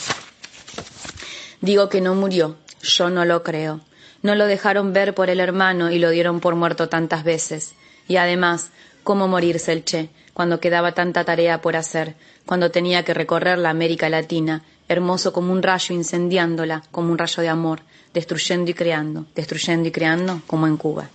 Digo 1.62 1.88
que 1.88 2.01
no 2.01 2.13
murió, 2.13 2.57
yo 2.81 3.09
no 3.09 3.24
lo 3.24 3.41
creo. 3.41 3.79
No 4.25 4.34
lo 4.34 4.48
dejaron 4.48 4.91
ver 4.91 5.13
por 5.13 5.29
el 5.29 5.39
hermano 5.39 5.91
y 5.91 6.00
lo 6.00 6.10
dieron 6.10 6.39
por 6.39 6.55
muerto 6.55 6.89
tantas 6.89 7.24
veces. 7.24 7.75
Y 8.08 8.15
además, 8.15 8.72
¿cómo 9.03 9.27
morirse 9.27 9.72
el 9.72 9.86
Che 9.86 10.10
cuando 10.34 10.60
quedaba 10.60 10.94
tanta 10.94 11.24
tarea 11.24 11.62
por 11.62 11.75
hacer, 11.75 12.15
cuando 12.44 12.72
tenía 12.72 13.05
que 13.05 13.13
recorrer 13.13 13.60
la 13.60 13.70
América 13.70 14.10
Latina, 14.10 14.63
hermoso 14.89 15.32
como 15.32 15.53
un 15.53 15.62
rayo 15.62 15.94
incendiándola, 15.94 16.82
como 16.89 17.12
un 17.12 17.20
rayo 17.20 17.44
de 17.44 17.50
amor, 17.50 17.82
destruyendo 18.15 18.72
y 18.72 18.74
creando, 18.74 19.27
destruyendo 19.36 19.89
y 19.89 19.91
creando, 19.91 20.41
como 20.48 20.65
en 20.65 20.77
Cuba? 20.77 21.08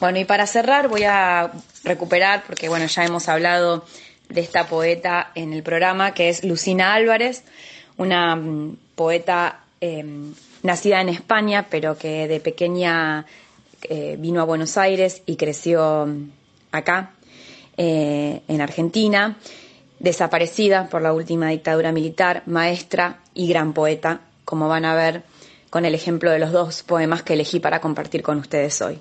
Bueno, 0.00 0.18
y 0.18 0.24
para 0.24 0.46
cerrar 0.46 0.88
voy 0.88 1.04
a 1.04 1.52
recuperar, 1.84 2.42
porque 2.46 2.70
bueno, 2.70 2.86
ya 2.86 3.04
hemos 3.04 3.28
hablado 3.28 3.84
de 4.30 4.40
esta 4.40 4.66
poeta 4.66 5.30
en 5.34 5.52
el 5.52 5.62
programa, 5.62 6.14
que 6.14 6.30
es 6.30 6.42
Lucina 6.42 6.94
Álvarez, 6.94 7.44
una 7.98 8.34
mm, 8.34 8.78
poeta 8.94 9.60
em, 9.82 10.32
nacida 10.62 11.00
en 11.00 11.08
España, 11.08 11.66
pero 11.70 11.96
que 11.96 12.28
de 12.28 12.40
pequeña 12.40 13.26
eh, 13.82 14.16
vino 14.18 14.40
a 14.40 14.44
Buenos 14.44 14.76
Aires 14.76 15.22
y 15.26 15.36
creció 15.36 16.08
acá, 16.72 17.12
eh, 17.76 18.42
en 18.48 18.60
Argentina, 18.60 19.36
desaparecida 19.98 20.88
por 20.88 21.02
la 21.02 21.12
última 21.12 21.50
dictadura 21.50 21.92
militar, 21.92 22.42
maestra 22.46 23.20
y 23.34 23.48
gran 23.48 23.72
poeta, 23.72 24.20
como 24.44 24.68
van 24.68 24.84
a 24.84 24.94
ver 24.94 25.22
con 25.70 25.84
el 25.84 25.94
ejemplo 25.94 26.30
de 26.30 26.38
los 26.38 26.52
dos 26.52 26.82
poemas 26.82 27.22
que 27.22 27.34
elegí 27.34 27.60
para 27.60 27.80
compartir 27.80 28.22
con 28.22 28.38
ustedes 28.38 28.80
hoy. 28.80 28.98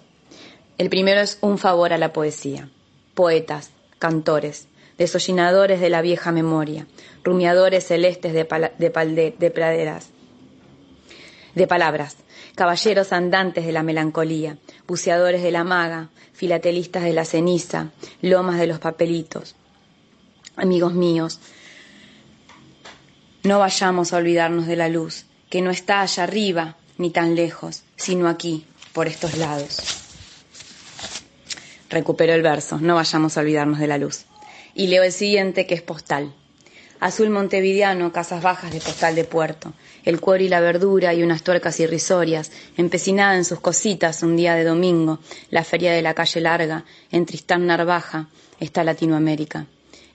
El 0.77 0.89
primero 0.89 1.21
es 1.21 1.38
Un 1.41 1.57
favor 1.57 1.93
a 1.93 1.97
la 1.97 2.12
poesía. 2.12 2.69
Poetas, 3.13 3.71
cantores, 3.97 4.67
desollinadores 4.97 5.79
de 5.79 5.89
la 5.89 6.01
vieja 6.01 6.31
memoria, 6.31 6.85
rumiadores 7.24 7.88
celestes 7.88 8.33
de, 8.33 8.43
de 8.77 9.51
praderas, 9.51 10.09
de 11.55 11.67
palabras, 11.67 12.17
caballeros 12.55 13.12
andantes 13.12 13.65
de 13.65 13.71
la 13.71 13.83
melancolía, 13.83 14.57
buceadores 14.88 15.41
de 15.41 15.51
la 15.51 15.63
maga, 15.63 16.09
filatelistas 16.33 17.03
de 17.03 17.13
la 17.13 17.25
ceniza, 17.25 17.91
lomas 18.21 18.59
de 18.59 18.67
los 18.67 18.79
papelitos. 18.79 19.55
Amigos 20.57 20.93
míos, 20.93 21.39
no 23.43 23.59
vayamos 23.59 24.13
a 24.13 24.17
olvidarnos 24.17 24.67
de 24.67 24.75
la 24.75 24.89
luz, 24.89 25.25
que 25.50 25.62
no 25.62 25.71
está 25.71 26.01
allá 26.01 26.24
arriba 26.24 26.77
ni 26.97 27.09
tan 27.09 27.35
lejos, 27.35 27.83
sino 27.95 28.27
aquí, 28.27 28.65
por 28.93 29.07
estos 29.07 29.38
lados. 29.38 29.79
Recupero 31.89 32.33
el 32.33 32.41
verso, 32.41 32.77
no 32.79 32.95
vayamos 32.95 33.38
a 33.38 33.41
olvidarnos 33.41 33.79
de 33.79 33.88
la 33.88 33.97
luz. 33.97 34.25
Y 34.74 34.88
leo 34.88 35.03
el 35.03 35.12
siguiente 35.12 35.67
que 35.67 35.75
es 35.75 35.81
postal. 35.81 36.33
Azul 36.99 37.29
montevideano, 37.29 38.11
casas 38.11 38.41
bajas 38.41 38.71
de 38.71 38.79
postal 38.79 39.15
de 39.15 39.23
puerto 39.23 39.73
el 40.05 40.21
cuero 40.21 40.43
y 40.43 40.49
la 40.49 40.59
verdura 40.59 41.13
y 41.13 41.23
unas 41.23 41.43
tuercas 41.43 41.79
irrisorias, 41.79 42.51
empecinada 42.77 43.35
en 43.35 43.43
sus 43.43 43.59
cositas 43.59 44.21
un 44.23 44.37
día 44.37 44.53
de 44.53 44.63
domingo, 44.63 45.19
la 45.49 45.63
feria 45.63 45.91
de 45.91 46.03
la 46.03 46.13
calle 46.13 46.41
larga, 46.41 46.85
en 47.11 47.25
Tristán 47.25 47.65
Narvaja, 47.65 48.27
está 48.59 48.83
Latinoamérica. 48.83 49.65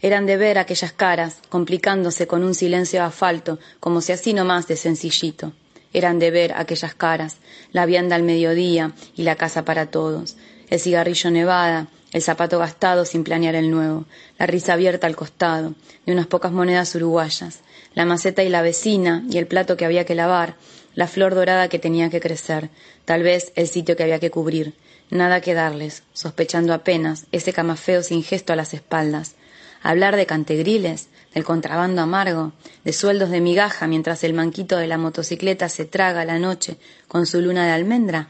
Eran 0.00 0.26
de 0.26 0.37
ver 0.37 0.58
aquellas 0.58 0.92
caras, 0.92 1.38
complicándose 1.49 2.26
con 2.26 2.44
un 2.44 2.54
silencio 2.54 3.00
de 3.00 3.06
asfalto, 3.06 3.58
como 3.80 4.00
si 4.00 4.12
así 4.12 4.32
nomás 4.32 4.66
de 4.68 4.76
sencillito. 4.76 5.52
Eran 5.92 6.20
de 6.20 6.30
ver 6.30 6.52
aquellas 6.54 6.94
caras, 6.94 7.38
la 7.72 7.84
vianda 7.84 8.14
al 8.14 8.22
mediodía 8.22 8.92
y 9.16 9.25
la 9.25 9.34
casa 9.34 9.64
para 9.64 9.90
todos, 9.90 10.37
el 10.70 10.78
cigarrillo 10.78 11.32
nevada, 11.32 11.88
el 12.12 12.23
zapato 12.23 12.59
gastado 12.59 13.05
sin 13.05 13.25
planear 13.25 13.55
el 13.55 13.71
nuevo, 13.71 14.05
la 14.38 14.47
risa 14.47 14.73
abierta 14.73 15.07
al 15.07 15.17
costado, 15.17 15.75
de 16.07 16.12
unas 16.12 16.26
pocas 16.26 16.52
monedas 16.52 16.95
uruguayas, 16.95 17.61
la 17.95 18.05
maceta 18.05 18.43
y 18.43 18.49
la 18.49 18.62
vecina 18.62 19.25
y 19.31 19.38
el 19.38 19.47
plato 19.47 19.76
que 19.76 19.85
había 19.85 20.05
que 20.05 20.14
lavar, 20.14 20.57
la 20.95 21.07
flor 21.07 21.35
dorada 21.35 21.69
que 21.69 21.79
tenía 21.79 22.11
que 22.11 22.21
crecer, 22.21 22.71
tal 23.05 23.23
vez 23.23 23.52
el 23.55 23.69
sitio 23.69 23.97
que 23.97 24.02
había 24.02 24.19
que 24.19 24.31
cubrir, 24.31 24.75
nada 25.11 25.40
que 25.40 25.55
darles, 25.55 26.02
sospechando 26.12 26.75
apenas 26.75 27.26
ese 27.33 27.52
camafeo 27.52 28.02
sin 28.02 28.23
gesto 28.23 28.52
a 28.52 28.57
las 28.57 28.75
espaldas, 28.75 29.35
hablar 29.83 30.17
de 30.17 30.26
cantegriles, 30.26 31.09
del 31.35 31.45
contrabando 31.45 32.02
amargo, 32.02 32.52
de 32.85 32.93
sueldos 32.93 33.31
de 33.31 33.40
migaja 33.40 33.87
mientras 33.87 34.25
el 34.25 34.35
manquito 34.35 34.76
de 34.76 34.88
la 34.88 34.99
motocicleta 34.99 35.69
se 35.69 35.85
traga 35.85 36.25
la 36.25 36.38
noche 36.38 36.76
con 37.07 37.26
su 37.26 37.40
luna 37.40 37.67
de 37.67 37.73
almendra. 37.73 38.29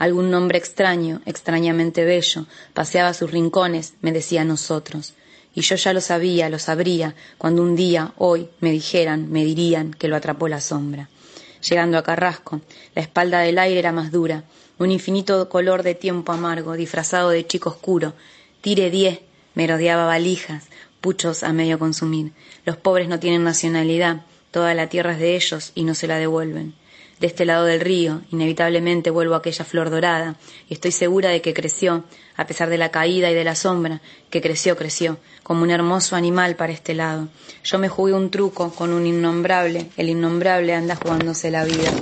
Algún 0.00 0.32
nombre 0.32 0.58
extraño, 0.58 1.20
extrañamente 1.26 2.04
bello, 2.04 2.46
paseaba 2.74 3.14
sus 3.14 3.30
rincones, 3.30 3.94
me 4.00 4.10
decía 4.10 4.44
nosotros 4.44 5.14
y 5.54 5.62
yo 5.62 5.76
ya 5.76 5.92
lo 5.92 6.00
sabía, 6.00 6.48
lo 6.48 6.58
sabría, 6.58 7.14
cuando 7.38 7.62
un 7.62 7.76
día, 7.76 8.12
hoy, 8.18 8.48
me 8.60 8.70
dijeran, 8.70 9.30
me 9.30 9.44
dirían 9.44 9.92
que 9.92 10.08
lo 10.08 10.16
atrapó 10.16 10.48
la 10.48 10.60
sombra. 10.60 11.08
Llegando 11.68 11.98
a 11.98 12.02
Carrasco, 12.02 12.60
la 12.94 13.02
espalda 13.02 13.40
del 13.40 13.58
aire 13.58 13.78
era 13.78 13.92
más 13.92 14.12
dura, 14.12 14.44
un 14.78 14.90
infinito 14.90 15.48
color 15.48 15.82
de 15.82 15.94
tiempo 15.94 16.32
amargo, 16.32 16.74
disfrazado 16.74 17.30
de 17.30 17.46
chico 17.46 17.70
oscuro. 17.70 18.14
Tire 18.60 18.90
diez, 18.90 19.20
merodeaba 19.54 20.06
valijas, 20.06 20.64
puchos 21.00 21.42
a 21.42 21.52
medio 21.52 21.78
consumir. 21.78 22.32
Los 22.64 22.76
pobres 22.76 23.08
no 23.08 23.18
tienen 23.18 23.44
nacionalidad, 23.44 24.22
toda 24.50 24.74
la 24.74 24.88
tierra 24.88 25.12
es 25.12 25.18
de 25.18 25.36
ellos 25.36 25.72
y 25.74 25.84
no 25.84 25.94
se 25.94 26.06
la 26.06 26.18
devuelven. 26.18 26.74
De 27.20 27.26
este 27.26 27.44
lado 27.44 27.66
del 27.66 27.80
río, 27.80 28.22
inevitablemente 28.30 29.10
vuelvo 29.10 29.34
a 29.34 29.38
aquella 29.38 29.66
flor 29.66 29.90
dorada, 29.90 30.36
y 30.70 30.74
estoy 30.74 30.90
segura 30.90 31.28
de 31.28 31.42
que 31.42 31.52
creció, 31.52 32.04
a 32.34 32.46
pesar 32.46 32.70
de 32.70 32.78
la 32.78 32.90
caída 32.90 33.30
y 33.30 33.34
de 33.34 33.44
la 33.44 33.54
sombra, 33.54 34.00
que 34.30 34.40
creció, 34.40 34.74
creció, 34.74 35.18
como 35.42 35.62
un 35.62 35.70
hermoso 35.70 36.16
animal 36.16 36.56
para 36.56 36.72
este 36.72 36.94
lado. 36.94 37.28
Yo 37.62 37.78
me 37.78 37.90
jugué 37.90 38.14
un 38.14 38.30
truco 38.30 38.72
con 38.72 38.94
un 38.94 39.06
innombrable, 39.06 39.90
el 39.98 40.08
innombrable 40.08 40.74
anda 40.74 40.96
jugándose 40.96 41.50
la 41.50 41.64
vida. 41.64 41.92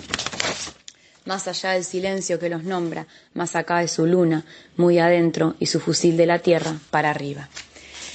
Más 1.24 1.48
allá 1.48 1.70
del 1.72 1.84
silencio 1.84 2.38
que 2.38 2.48
los 2.48 2.62
nombra, 2.62 3.08
más 3.34 3.56
acá 3.56 3.80
de 3.80 3.88
su 3.88 4.06
luna, 4.06 4.44
muy 4.76 5.00
adentro, 5.00 5.56
y 5.58 5.66
su 5.66 5.80
fusil 5.80 6.16
de 6.16 6.26
la 6.26 6.38
tierra 6.38 6.76
para 6.90 7.10
arriba. 7.10 7.48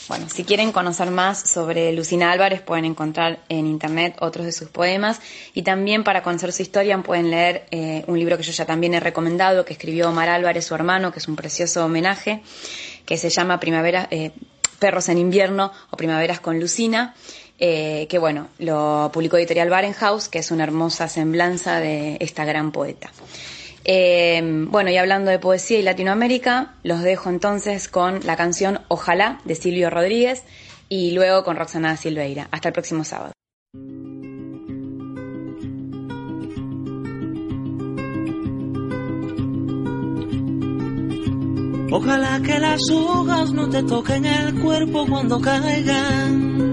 Bueno, 0.09 0.27
si 0.29 0.43
quieren 0.43 0.73
conocer 0.73 1.11
más 1.11 1.39
sobre 1.39 1.93
Lucina 1.93 2.31
Álvarez 2.31 2.61
pueden 2.61 2.83
encontrar 2.83 3.39
en 3.47 3.65
internet 3.65 4.17
otros 4.19 4.45
de 4.45 4.51
sus 4.51 4.67
poemas 4.67 5.21
y 5.53 5.63
también 5.63 6.03
para 6.03 6.23
conocer 6.23 6.51
su 6.51 6.61
historia 6.61 6.97
pueden 6.97 7.31
leer 7.31 7.65
eh, 7.71 8.03
un 8.07 8.19
libro 8.19 8.35
que 8.35 8.43
yo 8.43 8.51
ya 8.51 8.65
también 8.65 8.93
he 8.93 8.99
recomendado 8.99 9.63
que 9.63 9.73
escribió 9.73 10.09
Omar 10.09 10.27
Álvarez, 10.27 10.65
su 10.65 10.75
hermano, 10.75 11.13
que 11.13 11.19
es 11.19 11.27
un 11.29 11.37
precioso 11.37 11.85
homenaje, 11.85 12.41
que 13.05 13.17
se 13.17 13.29
llama 13.29 13.61
Primavera, 13.61 14.09
eh, 14.11 14.31
Perros 14.77 15.07
en 15.07 15.19
invierno 15.19 15.71
o 15.89 15.95
Primaveras 15.95 16.41
con 16.41 16.59
Lucina. 16.59 17.15
Eh, 17.59 18.07
que 18.09 18.17
bueno, 18.17 18.49
lo 18.57 19.09
publicó 19.13 19.37
Editorial 19.37 19.69
Barenhaus, 19.69 20.27
que 20.27 20.39
es 20.39 20.51
una 20.51 20.63
hermosa 20.63 21.07
semblanza 21.07 21.79
de 21.79 22.17
esta 22.19 22.43
gran 22.43 22.73
poeta. 22.73 23.09
Eh, 23.85 24.41
bueno, 24.69 24.89
y 24.89 24.97
hablando 24.97 25.31
de 25.31 25.39
poesía 25.39 25.79
y 25.79 25.83
Latinoamérica, 25.83 26.75
los 26.83 27.01
dejo 27.01 27.29
entonces 27.29 27.87
con 27.87 28.19
la 28.25 28.35
canción 28.35 28.79
Ojalá 28.87 29.39
de 29.45 29.55
Silvio 29.55 29.89
Rodríguez 29.89 30.43
y 30.89 31.11
luego 31.11 31.43
con 31.43 31.57
Roxana 31.57 31.97
Silveira. 31.97 32.47
Hasta 32.51 32.69
el 32.69 32.73
próximo 32.73 33.03
sábado. 33.03 33.33
Ojalá 41.95 42.41
que 42.41 42.59
las 42.59 42.81
hojas 42.89 43.51
no 43.51 43.69
te 43.69 43.83
toquen 43.83 44.25
el 44.25 44.59
cuerpo 44.61 45.05
cuando 45.07 45.39
caigan, 45.39 46.72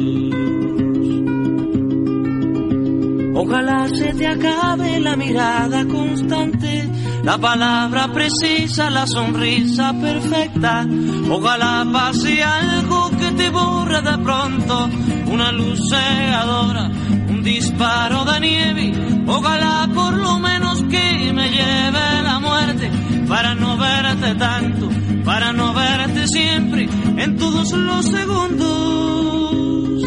Ojalá 3.43 3.87
se 3.89 4.13
te 4.13 4.27
acabe 4.27 4.99
la 4.99 5.15
mirada 5.15 5.85
constante 5.85 6.89
la 7.23 7.37
palabra 7.37 8.07
precisa, 8.11 8.89
la 8.89 9.05
sonrisa 9.05 9.93
perfecta. 9.93 10.87
Ojalá 11.29 11.85
pase 11.91 12.41
algo 12.41 13.11
que 13.11 13.31
te 13.31 13.49
borre 13.49 14.01
de 14.01 14.17
pronto, 14.17 14.89
una 15.27 15.51
luz 15.51 15.79
cegadora, 15.89 16.89
un 17.29 17.43
disparo 17.43 18.25
de 18.25 18.39
nieve. 18.39 18.91
Ojalá 19.27 19.87
por 19.93 20.17
lo 20.17 20.39
menos 20.39 20.81
que 20.83 21.31
me 21.33 21.49
lleve 21.49 22.23
la 22.23 22.39
muerte 22.39 22.89
para 23.27 23.53
no 23.53 23.77
verte 23.77 24.33
tanto, 24.35 24.89
para 25.23 25.53
no 25.53 25.73
verte 25.73 26.27
siempre 26.27 26.89
en 27.17 27.37
todos 27.37 27.71
los 27.71 28.05
segundos, 28.05 30.03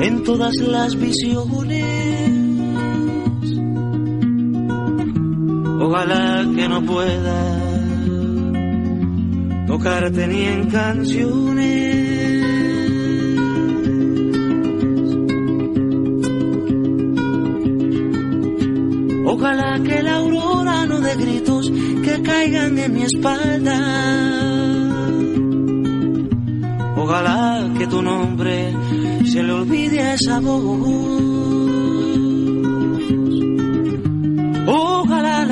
en 0.00 0.24
todas 0.24 0.54
las 0.56 0.94
visiones. 0.96 1.97
Ojalá 5.90 6.44
que 6.54 6.68
no 6.68 6.82
pueda 6.82 7.40
tocarte 9.66 10.26
ni 10.26 10.44
en 10.44 10.68
canciones. 10.68 12.44
Ojalá 19.24 19.80
que 19.82 20.02
la 20.02 20.16
aurora 20.16 20.84
no 20.84 21.00
dé 21.00 21.14
gritos 21.16 21.72
que 22.04 22.22
caigan 22.22 22.78
en 22.78 22.92
mi 22.92 23.02
espalda. 23.04 23.78
Ojalá 26.98 27.66
que 27.78 27.86
tu 27.86 28.02
nombre 28.02 28.74
se 29.24 29.42
le 29.42 29.52
olvide 29.52 30.02
a 30.02 30.12
esa 30.12 30.38
voz. 30.38 32.17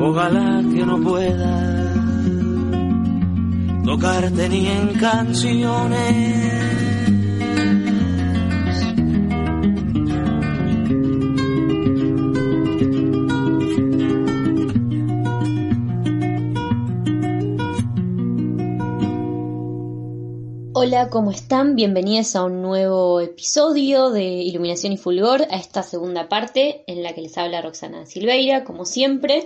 Ojalá 0.00 0.62
que 0.62 0.86
no 0.86 1.00
pueda 1.00 1.92
tocarte 3.84 4.48
ni 4.48 4.68
en 4.68 4.94
canciones. 4.94 6.68
Hola, 20.74 21.10
¿cómo 21.10 21.32
están? 21.32 21.74
Bienvenidos 21.74 22.36
a 22.36 22.44
un 22.44 22.62
nuevo 22.62 23.20
episodio 23.20 24.10
de 24.10 24.22
Iluminación 24.22 24.92
y 24.92 24.96
Fulgor, 24.96 25.42
a 25.50 25.56
esta 25.56 25.82
segunda 25.82 26.28
parte 26.28 26.84
en 26.86 27.02
la 27.02 27.14
que 27.14 27.22
les 27.22 27.36
habla 27.36 27.60
Roxana 27.60 28.06
Silveira, 28.06 28.62
como 28.62 28.84
siempre. 28.84 29.44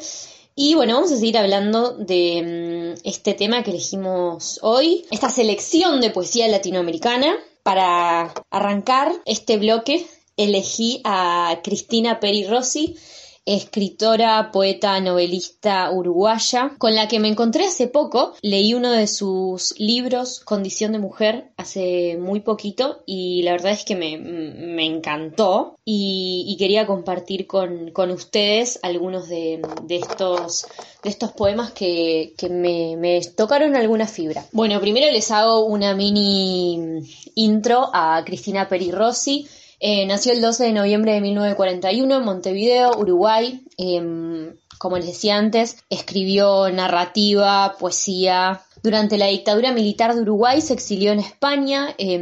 Y 0.55 0.75
bueno, 0.75 0.95
vamos 0.95 1.12
a 1.12 1.17
seguir 1.17 1.38
hablando 1.38 1.97
de 1.97 2.97
mm, 2.97 3.01
este 3.05 3.35
tema 3.35 3.62
que 3.62 3.71
elegimos 3.71 4.59
hoy, 4.62 5.07
esta 5.11 5.31
selección 5.31 6.01
de 6.01 6.11
poesía 6.11 6.49
latinoamericana. 6.49 7.37
Para 7.62 8.35
arrancar 8.51 9.12
este 9.25 9.57
bloque, 9.57 10.05
elegí 10.37 11.01
a 11.05 11.61
Cristina 11.62 12.19
Peri 12.19 12.45
Rossi, 12.45 12.97
escritora, 13.44 14.50
poeta, 14.52 15.00
novelista 15.00 15.90
uruguaya, 15.90 16.74
con 16.78 16.94
la 16.94 17.09
que 17.09 17.18
me 17.18 17.28
encontré 17.28 17.66
hace 17.66 17.88
poco. 17.88 18.35
Leí 18.42 18.74
uno 18.74 18.92
de 18.92 19.07
sus 19.07 19.74
libros, 19.78 20.40
Condición 20.40 20.92
de 20.92 20.98
Mujer, 20.98 21.50
hace 21.57 22.16
muy 22.18 22.40
poquito 22.40 23.02
y 23.07 23.42
la 23.42 23.52
verdad 23.52 23.72
es 23.72 23.85
que 23.85 23.96
me, 23.96 24.16
me 24.18 24.87
encantó 24.87 25.76
y, 25.85 26.57
quería 26.59 26.87
compartir 26.87 27.48
con, 27.48 27.90
con 27.90 28.12
ustedes 28.12 28.78
algunos 28.83 29.28
de, 29.28 29.61
de, 29.83 29.96
estos, 29.96 30.66
de 31.02 31.11
estos 31.11 31.33
poemas 31.33 31.72
que, 31.72 32.35
que 32.38 32.48
me, 32.48 32.96
me 32.96 33.20
tocaron 33.37 33.74
alguna 33.74 34.07
fibra. 34.07 34.44
Bueno, 34.52 34.81
primero 34.81 35.11
les 35.11 35.31
hago 35.33 35.64
una 35.64 35.94
mini 35.94 37.00
intro 37.35 37.90
a 37.92 38.22
Cristina 38.24 38.68
Peri 38.68 38.92
Rossi. 38.92 39.48
Eh, 39.85 40.07
nació 40.07 40.33
el 40.33 40.40
12 40.40 40.62
de 40.62 40.73
noviembre 40.73 41.12
de 41.12 41.21
1941 41.21 42.18
en 42.18 42.25
Montevideo, 42.25 42.97
Uruguay. 42.97 43.62
Eh, 43.77 44.55
como 44.79 44.97
les 44.97 45.07
decía 45.07 45.37
antes, 45.37 45.83
escribió 45.90 46.71
narrativa, 46.71 47.75
poesía. 47.81 48.62
Durante 48.85 49.18
la 49.18 49.27
dictadura 49.27 49.73
militar 49.73 50.14
de 50.14 50.21
Uruguay 50.21 50.61
se 50.61 50.75
exilió 50.75 51.11
en 51.11 51.18
España, 51.18 51.97
eh, 51.99 52.16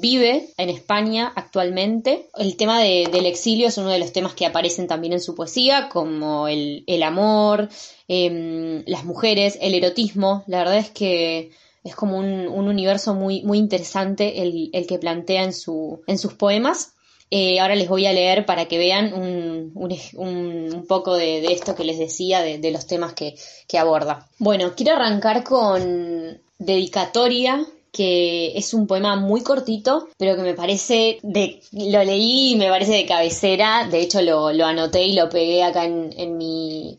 vive 0.00 0.48
en 0.56 0.70
España 0.70 1.30
actualmente. 1.36 2.30
El 2.34 2.56
tema 2.56 2.80
de, 2.80 3.06
del 3.12 3.26
exilio 3.26 3.68
es 3.68 3.76
uno 3.76 3.90
de 3.90 3.98
los 3.98 4.14
temas 4.14 4.32
que 4.32 4.46
aparecen 4.46 4.86
también 4.86 5.12
en 5.12 5.20
su 5.20 5.34
poesía, 5.34 5.90
como 5.90 6.48
el, 6.48 7.02
amor, 7.02 7.68
em, 8.08 8.84
las 8.86 9.04
mujeres, 9.04 9.58
el 9.60 9.74
erotismo. 9.74 10.44
La 10.46 10.60
verdad 10.60 10.78
es 10.78 10.88
que 10.88 11.50
es 11.84 11.94
como 11.94 12.16
un, 12.16 12.48
un 12.48 12.68
universo 12.68 13.12
muy, 13.12 13.42
muy 13.42 13.58
interesante 13.58 14.40
el, 14.40 14.86
que 14.86 14.98
plantea 14.98 15.44
en 15.44 15.52
sus 15.52 16.32
poemas. 16.38 16.94
Eh, 17.34 17.60
ahora 17.60 17.76
les 17.76 17.88
voy 17.88 18.04
a 18.04 18.12
leer 18.12 18.44
para 18.44 18.66
que 18.66 18.76
vean 18.76 19.14
un, 19.14 19.72
un, 19.74 19.98
un 20.16 20.86
poco 20.86 21.14
de, 21.14 21.50
esto 21.50 21.74
que 21.74 21.82
les 21.82 21.98
decía, 21.98 22.42
de, 22.42 22.70
los 22.70 22.86
temas 22.86 23.14
que, 23.14 23.34
aborda. 23.78 24.28
Bueno, 24.38 24.74
quiero 24.76 24.96
arrancar 24.96 25.42
con 25.42 26.42
Dedicatoria, 26.58 27.64
que 27.90 28.52
es 28.58 28.74
un 28.74 28.86
poema 28.86 29.16
muy 29.16 29.40
cortito, 29.40 30.08
pero 30.18 30.36
que 30.36 30.42
me 30.42 30.52
parece 30.52 31.20
de... 31.22 31.62
Lo 31.72 32.04
leí 32.04 32.52
y 32.52 32.56
me 32.56 32.68
parece 32.68 32.92
de 32.92 33.06
cabecera, 33.06 33.88
de 33.90 34.02
hecho 34.02 34.20
lo, 34.20 34.52
lo 34.52 34.66
anoté 34.66 35.06
y 35.06 35.14
lo 35.14 35.30
pegué 35.30 35.62
acá 35.62 35.86
en, 35.86 36.12
en 36.14 36.36
mi 36.36 36.98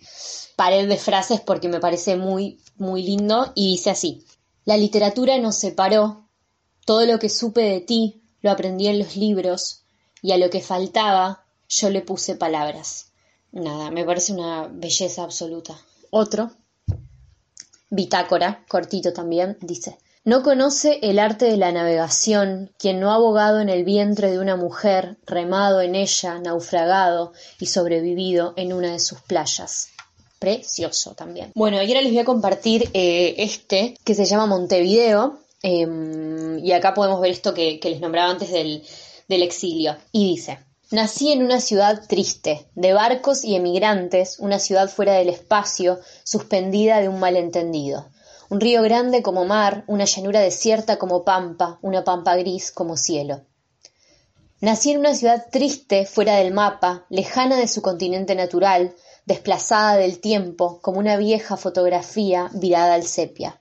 pared 0.55 0.89
de 0.89 0.97
frases 0.97 1.41
porque 1.41 1.69
me 1.69 1.79
parece 1.79 2.15
muy, 2.15 2.57
muy 2.77 3.03
lindo 3.03 3.51
y 3.53 3.73
dice 3.73 3.91
así. 3.91 4.25
La 4.65 4.77
literatura 4.77 5.37
nos 5.37 5.59
separó, 5.59 6.27
todo 6.87 7.05
lo 7.05 7.19
que 7.19 7.29
supe 7.29 7.61
de 7.61 7.81
ti 7.81 8.23
lo 8.41 8.49
aprendí 8.49 8.87
en 8.87 8.97
los 8.97 9.15
libros, 9.15 9.82
y 10.23 10.31
a 10.31 10.37
lo 10.37 10.49
que 10.49 10.61
faltaba 10.61 11.43
yo 11.69 11.91
le 11.91 12.01
puse 12.01 12.35
palabras. 12.35 13.11
Nada, 13.51 13.91
me 13.91 14.03
parece 14.03 14.33
una 14.33 14.67
belleza 14.67 15.23
absoluta. 15.23 15.77
Otro, 16.09 16.51
Bitácora, 17.89 18.65
cortito 18.67 19.13
también, 19.13 19.57
dice, 19.61 19.99
no 20.23 20.41
conoce 20.41 20.99
el 21.03 21.19
arte 21.19 21.45
de 21.45 21.57
la 21.57 21.71
navegación 21.71 22.71
quien 22.79 22.99
no 22.99 23.11
ha 23.11 23.15
abogado 23.15 23.59
en 23.59 23.69
el 23.69 23.83
vientre 23.83 24.31
de 24.31 24.39
una 24.39 24.55
mujer, 24.55 25.17
remado 25.27 25.81
en 25.81 25.95
ella, 25.95 26.39
naufragado 26.39 27.33
y 27.59 27.67
sobrevivido 27.67 28.53
en 28.55 28.73
una 28.73 28.93
de 28.93 28.99
sus 28.99 29.21
playas. 29.21 29.89
Precioso 30.39 31.13
también. 31.13 31.51
Bueno, 31.55 31.81
y 31.83 31.87
ahora 31.87 32.01
les 32.01 32.11
voy 32.11 32.19
a 32.19 32.25
compartir 32.25 32.89
eh, 32.93 33.35
este 33.37 33.97
que 34.03 34.15
se 34.15 34.25
llama 34.25 34.45
Montevideo. 34.45 35.39
Eh, 35.61 35.87
y 36.61 36.71
acá 36.71 36.93
podemos 36.93 37.21
ver 37.21 37.31
esto 37.31 37.53
que, 37.53 37.79
que 37.79 37.89
les 37.89 38.01
nombraba 38.01 38.31
antes 38.31 38.51
del, 38.51 38.83
del 39.27 39.43
exilio. 39.43 39.95
Y 40.11 40.27
dice, 40.27 40.59
Nací 40.93 41.31
en 41.31 41.41
una 41.41 41.59
ciudad 41.59 42.03
triste, 42.07 42.67
de 42.75 42.93
barcos 42.93 43.43
y 43.43 43.55
emigrantes, 43.55 44.37
una 44.37 44.59
ciudad 44.59 44.89
fuera 44.89 45.13
del 45.13 45.29
espacio, 45.29 45.99
suspendida 46.23 46.99
de 46.99 47.09
un 47.09 47.19
malentendido. 47.19 48.05
Un 48.49 48.59
río 48.59 48.83
grande 48.83 49.23
como 49.23 49.43
mar, 49.43 49.85
una 49.87 50.05
llanura 50.05 50.39
desierta 50.39 50.99
como 50.99 51.23
pampa, 51.23 51.79
una 51.81 52.03
pampa 52.03 52.35
gris 52.35 52.71
como 52.71 52.95
cielo. 52.95 53.41
Nací 54.61 54.91
en 54.91 54.99
una 54.99 55.15
ciudad 55.15 55.47
triste, 55.51 56.05
fuera 56.05 56.35
del 56.35 56.53
mapa, 56.53 57.07
lejana 57.09 57.57
de 57.57 57.67
su 57.67 57.81
continente 57.81 58.35
natural, 58.35 58.93
desplazada 59.25 59.95
del 59.95 60.19
tiempo, 60.19 60.79
como 60.81 60.99
una 60.99 61.17
vieja 61.17 61.57
fotografía 61.57 62.51
virada 62.53 62.93
al 62.93 63.03
sepia. 63.03 63.59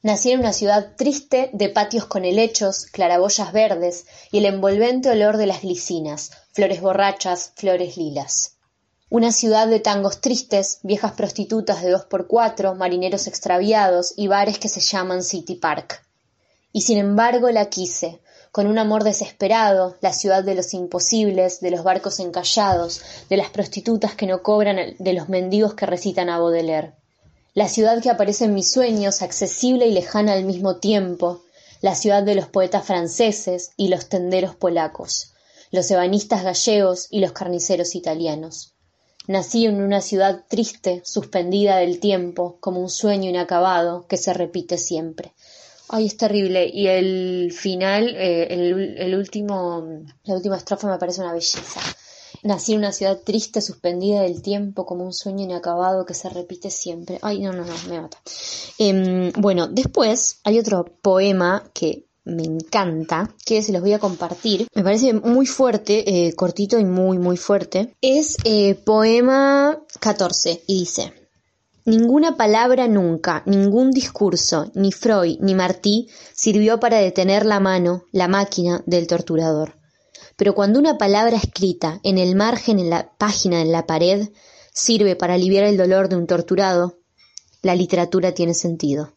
Nací 0.00 0.30
en 0.30 0.38
una 0.38 0.52
ciudad 0.52 0.94
triste 0.96 1.50
de 1.52 1.70
patios 1.70 2.06
con 2.06 2.24
helechos, 2.24 2.86
claraboyas 2.86 3.52
verdes 3.52 4.06
y 4.30 4.38
el 4.38 4.44
envolvente 4.44 5.10
olor 5.10 5.38
de 5.38 5.46
las 5.46 5.62
glicinas, 5.62 6.30
flores 6.52 6.80
borrachas, 6.80 7.50
flores 7.56 7.96
lilas. 7.96 8.58
Una 9.10 9.32
ciudad 9.32 9.66
de 9.66 9.80
tangos 9.80 10.20
tristes, 10.20 10.78
viejas 10.84 11.12
prostitutas 11.14 11.82
de 11.82 11.90
dos 11.90 12.04
por 12.04 12.28
cuatro, 12.28 12.76
marineros 12.76 13.26
extraviados 13.26 14.14
y 14.16 14.28
bares 14.28 14.60
que 14.60 14.68
se 14.68 14.80
llaman 14.80 15.24
City 15.24 15.56
Park. 15.56 16.06
Y 16.72 16.82
sin 16.82 16.98
embargo 16.98 17.50
la 17.50 17.68
quise, 17.68 18.20
con 18.52 18.68
un 18.68 18.78
amor 18.78 19.02
desesperado, 19.02 19.96
la 20.00 20.12
ciudad 20.12 20.44
de 20.44 20.54
los 20.54 20.74
imposibles, 20.74 21.58
de 21.58 21.72
los 21.72 21.82
barcos 21.82 22.20
encallados, 22.20 23.02
de 23.28 23.36
las 23.36 23.50
prostitutas 23.50 24.14
que 24.14 24.28
no 24.28 24.44
cobran, 24.44 24.94
de 24.96 25.12
los 25.12 25.28
mendigos 25.28 25.74
que 25.74 25.86
recitan 25.86 26.30
a 26.30 26.38
Baudelaire 26.38 26.97
la 27.54 27.68
ciudad 27.68 28.02
que 28.02 28.10
aparece 28.10 28.44
en 28.44 28.54
mis 28.54 28.70
sueños, 28.70 29.22
accesible 29.22 29.86
y 29.86 29.92
lejana 29.92 30.32
al 30.32 30.44
mismo 30.44 30.76
tiempo, 30.76 31.42
la 31.80 31.94
ciudad 31.94 32.22
de 32.22 32.34
los 32.34 32.48
poetas 32.48 32.84
franceses 32.84 33.70
y 33.76 33.88
los 33.88 34.08
tenderos 34.08 34.54
polacos, 34.54 35.32
los 35.70 35.90
ebanistas 35.90 36.42
gallegos 36.42 37.06
y 37.10 37.20
los 37.20 37.32
carniceros 37.32 37.94
italianos. 37.94 38.74
Nací 39.26 39.66
en 39.66 39.82
una 39.82 40.00
ciudad 40.00 40.44
triste, 40.48 41.02
suspendida 41.04 41.76
del 41.76 42.00
tiempo, 42.00 42.56
como 42.60 42.80
un 42.80 42.88
sueño 42.88 43.28
inacabado 43.28 44.06
que 44.06 44.16
se 44.16 44.32
repite 44.32 44.78
siempre. 44.78 45.32
Ay, 45.90 46.06
es 46.06 46.16
terrible. 46.16 46.70
Y 46.72 46.86
el 46.86 47.52
final, 47.52 48.14
eh, 48.16 48.46
el, 48.50 48.96
el 48.98 49.14
último, 49.14 49.86
la 50.24 50.34
última 50.34 50.56
estrofa 50.56 50.88
me 50.88 50.98
parece 50.98 51.20
una 51.20 51.32
belleza. 51.32 51.80
Nací 52.42 52.72
en 52.72 52.78
una 52.78 52.92
ciudad 52.92 53.20
triste, 53.24 53.60
suspendida 53.60 54.22
del 54.22 54.42
tiempo, 54.42 54.86
como 54.86 55.04
un 55.04 55.12
sueño 55.12 55.44
inacabado 55.44 56.04
que 56.04 56.14
se 56.14 56.28
repite 56.28 56.70
siempre. 56.70 57.18
Ay, 57.22 57.40
no, 57.40 57.52
no, 57.52 57.64
no, 57.64 57.74
me 57.88 58.00
mata. 58.00 58.18
Em, 58.78 59.32
bueno, 59.36 59.68
después 59.68 60.40
hay 60.44 60.58
otro 60.58 60.84
poema 61.02 61.64
que 61.72 62.04
me 62.24 62.44
encanta, 62.44 63.34
que 63.44 63.62
se 63.62 63.72
los 63.72 63.80
voy 63.80 63.94
a 63.94 63.98
compartir. 63.98 64.68
Me 64.74 64.84
parece 64.84 65.14
muy 65.14 65.46
fuerte, 65.46 66.26
eh, 66.26 66.34
cortito 66.34 66.78
y 66.78 66.84
muy, 66.84 67.18
muy 67.18 67.36
fuerte. 67.36 67.94
Es 68.00 68.36
eh, 68.44 68.74
poema 68.74 69.78
14 70.00 70.62
y 70.66 70.80
dice, 70.80 71.12
Ninguna 71.88 72.36
palabra 72.36 72.86
nunca, 72.86 73.42
ningún 73.46 73.92
discurso, 73.92 74.70
ni 74.74 74.92
Freud 74.92 75.38
ni 75.40 75.54
Martí 75.54 76.08
sirvió 76.34 76.78
para 76.78 76.98
detener 76.98 77.46
la 77.46 77.60
mano, 77.60 78.04
la 78.12 78.28
máquina 78.28 78.82
del 78.84 79.06
torturador. 79.06 79.77
Pero 80.38 80.54
cuando 80.54 80.78
una 80.78 80.98
palabra 80.98 81.36
escrita 81.36 81.98
en 82.04 82.16
el 82.16 82.36
margen, 82.36 82.78
en 82.78 82.90
la 82.90 83.10
página, 83.18 83.60
en 83.60 83.72
la 83.72 83.86
pared, 83.86 84.28
sirve 84.72 85.16
para 85.16 85.34
aliviar 85.34 85.64
el 85.64 85.76
dolor 85.76 86.08
de 86.08 86.14
un 86.14 86.28
torturado, 86.28 87.00
la 87.62 87.74
literatura 87.74 88.32
tiene 88.32 88.54
sentido. 88.54 89.12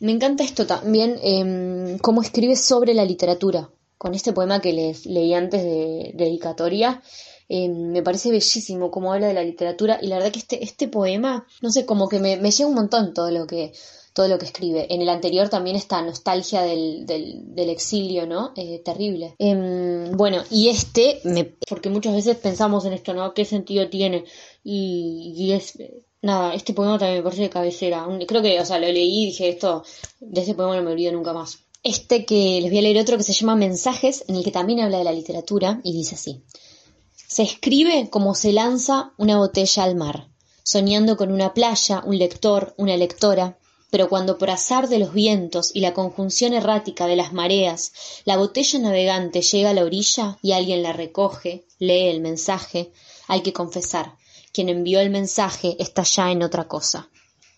Me 0.00 0.12
encanta 0.12 0.44
esto 0.44 0.66
también, 0.66 1.18
eh, 1.22 1.96
cómo 2.02 2.20
escribe 2.20 2.56
sobre 2.56 2.92
la 2.92 3.06
literatura. 3.06 3.70
Con 3.96 4.14
este 4.14 4.34
poema 4.34 4.60
que 4.60 4.74
les 4.74 5.06
leí 5.06 5.32
antes 5.32 5.62
de, 5.62 6.12
dedicatoria, 6.14 7.02
em, 7.48 7.90
me 7.90 8.02
parece 8.02 8.30
bellísimo 8.30 8.90
cómo 8.90 9.14
habla 9.14 9.28
de 9.28 9.34
la 9.34 9.42
literatura 9.42 9.98
y 10.02 10.08
la 10.08 10.16
verdad 10.16 10.30
que 10.30 10.40
este, 10.40 10.62
este 10.62 10.88
poema, 10.88 11.46
no 11.62 11.70
sé, 11.70 11.86
como 11.86 12.06
que 12.06 12.20
me, 12.20 12.36
me 12.36 12.50
llega 12.50 12.68
un 12.68 12.74
montón 12.74 13.14
todo 13.14 13.30
lo 13.30 13.46
que, 13.46 13.72
todo 14.12 14.28
lo 14.28 14.38
que 14.38 14.46
escribe. 14.46 14.86
En 14.92 15.00
el 15.00 15.08
anterior 15.08 15.48
también 15.48 15.76
está 15.76 16.02
nostalgia 16.02 16.62
del, 16.62 17.06
del, 17.06 17.70
exilio, 17.70 18.26
¿no? 18.26 18.52
Eh, 18.56 18.80
terrible. 18.84 19.34
Em, 19.38 20.10
bueno, 20.16 20.42
y 20.50 20.68
este, 20.68 21.20
me, 21.24 21.44
porque 21.68 21.88
muchas 21.88 22.14
veces 22.14 22.36
pensamos 22.36 22.84
en 22.84 22.94
esto, 22.94 23.14
¿no? 23.14 23.34
¿Qué 23.34 23.44
sentido 23.44 23.88
tiene? 23.88 24.24
Y, 24.64 25.52
es, 25.52 25.78
nada, 26.22 26.54
este 26.54 26.74
poema 26.74 26.98
también 26.98 27.18
me 27.18 27.22
parece 27.22 27.42
de 27.42 27.50
cabecera. 27.50 28.06
Creo 28.26 28.42
que, 28.42 28.60
o 28.60 28.64
sea, 28.64 28.78
lo 28.78 28.86
leí 28.86 29.22
y 29.22 29.26
dije 29.26 29.48
esto, 29.48 29.84
de 30.20 30.40
este 30.40 30.54
poema 30.54 30.76
no 30.76 30.82
me 30.82 30.92
olvido 30.92 31.12
nunca 31.12 31.32
más. 31.32 31.60
Este 31.82 32.24
que 32.24 32.60
les 32.60 32.70
voy 32.70 32.78
a 32.80 32.82
leer 32.82 32.98
otro 32.98 33.16
que 33.16 33.22
se 33.22 33.32
llama 33.32 33.54
Mensajes, 33.54 34.24
en 34.28 34.36
el 34.36 34.44
que 34.44 34.50
también 34.50 34.80
habla 34.80 34.98
de 34.98 35.04
la 35.04 35.12
literatura 35.12 35.80
y 35.84 35.92
dice 35.92 36.16
así. 36.16 36.42
Se 37.14 37.42
escribe 37.42 38.08
como 38.10 38.34
se 38.34 38.52
lanza 38.52 39.12
una 39.16 39.36
botella 39.36 39.84
al 39.84 39.94
mar, 39.94 40.28
soñando 40.64 41.16
con 41.16 41.30
una 41.30 41.54
playa, 41.54 42.02
un 42.04 42.18
lector, 42.18 42.74
una 42.78 42.96
lectora, 42.96 43.57
pero 43.90 44.08
cuando 44.08 44.38
por 44.38 44.50
azar 44.50 44.88
de 44.88 44.98
los 44.98 45.12
vientos 45.12 45.70
y 45.74 45.80
la 45.80 45.94
conjunción 45.94 46.52
errática 46.52 47.06
de 47.06 47.16
las 47.16 47.32
mareas 47.32 47.92
la 48.24 48.36
botella 48.36 48.78
navegante 48.78 49.42
llega 49.42 49.70
a 49.70 49.74
la 49.74 49.84
orilla 49.84 50.38
y 50.42 50.52
alguien 50.52 50.82
la 50.82 50.92
recoge, 50.92 51.64
lee 51.78 52.08
el 52.08 52.20
mensaje, 52.20 52.92
hay 53.26 53.42
que 53.42 53.52
confesar, 53.52 54.14
quien 54.52 54.68
envió 54.68 55.00
el 55.00 55.10
mensaje 55.10 55.76
está 55.78 56.02
ya 56.02 56.30
en 56.30 56.42
otra 56.42 56.66
cosa. 56.66 57.08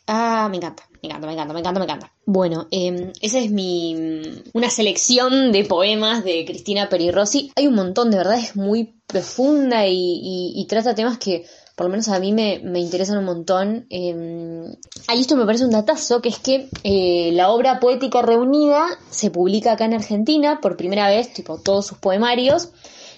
Ah, 0.07 0.49
me 0.51 0.57
encanta, 0.57 0.89
me 1.03 1.09
encanta, 1.09 1.27
me 1.27 1.33
encanta, 1.35 1.55
me 1.55 1.61
encanta, 1.61 1.79
me 1.79 1.85
encanta. 1.85 2.13
Bueno, 2.27 2.67
eh, 2.73 3.13
esa 3.21 3.39
es 3.39 3.51
mi 3.51 4.43
una 4.53 4.69
selección 4.69 5.53
de 5.53 5.65
poemas 5.65 6.25
de 6.25 6.45
Cristina 6.45 6.89
Perirossi. 6.89 7.53
Hay 7.55 7.69
un 7.69 7.75
montón, 7.75 8.11
de 8.11 8.17
verdad, 8.17 8.39
es 8.39 8.57
muy 8.57 9.01
profunda 9.07 9.87
y 9.87 10.67
trata 10.69 10.97
temas 10.97 11.19
que 11.19 11.47
por 11.77 11.87
lo 11.87 11.91
menos 11.91 12.09
a 12.09 12.19
mí 12.19 12.33
me, 12.33 12.61
interesan 12.79 13.19
un 13.19 13.25
montón. 13.25 13.87
Eh, 13.91 14.77
ahí 15.07 15.21
esto 15.21 15.37
me 15.37 15.47
parece 15.47 15.65
un 15.65 15.71
datazo, 15.71 16.21
que 16.21 16.29
es 16.29 16.39
que 16.39 16.69
eh, 16.85 17.31
la 17.33 17.51
obra 17.51 17.81
poética 17.81 18.23
reunida 18.23 18.87
se 19.11 19.31
publica 19.31 19.73
acá 19.73 19.87
en 19.87 19.95
Argentina 19.95 20.61
por 20.61 20.77
primera 20.77 21.09
vez, 21.09 21.33
tipo 21.33 21.59
todos 21.59 21.87
sus 21.87 21.99
poemarios. 21.99 22.71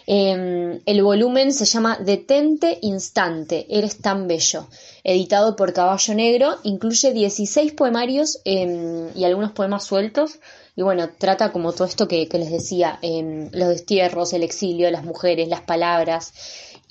Em, 0.06 0.80
el 0.84 1.02
volumen 1.02 1.52
se 1.52 1.64
llama 1.64 1.96
Detente 1.98 2.78
Instante, 2.82 3.66
Eres 3.70 3.98
tan 3.98 4.26
bello, 4.26 4.66
editado 5.04 5.54
por 5.54 5.72
Caballo 5.72 6.14
Negro, 6.14 6.56
incluye 6.64 7.12
16 7.12 7.72
poemarios 7.72 8.40
em, 8.44 9.08
y 9.16 9.24
algunos 9.24 9.52
poemas 9.52 9.84
sueltos. 9.84 10.38
Y 10.74 10.82
bueno, 10.82 11.10
trata 11.18 11.52
como 11.52 11.72
todo 11.72 11.84
esto 11.84 12.08
que, 12.08 12.28
que 12.28 12.38
les 12.38 12.50
decía, 12.50 12.98
los 13.02 13.68
destierros, 13.68 14.32
el 14.32 14.42
exilio, 14.42 14.90
las 14.90 15.04
mujeres, 15.04 15.48
las 15.48 15.60
palabras. 15.60 16.32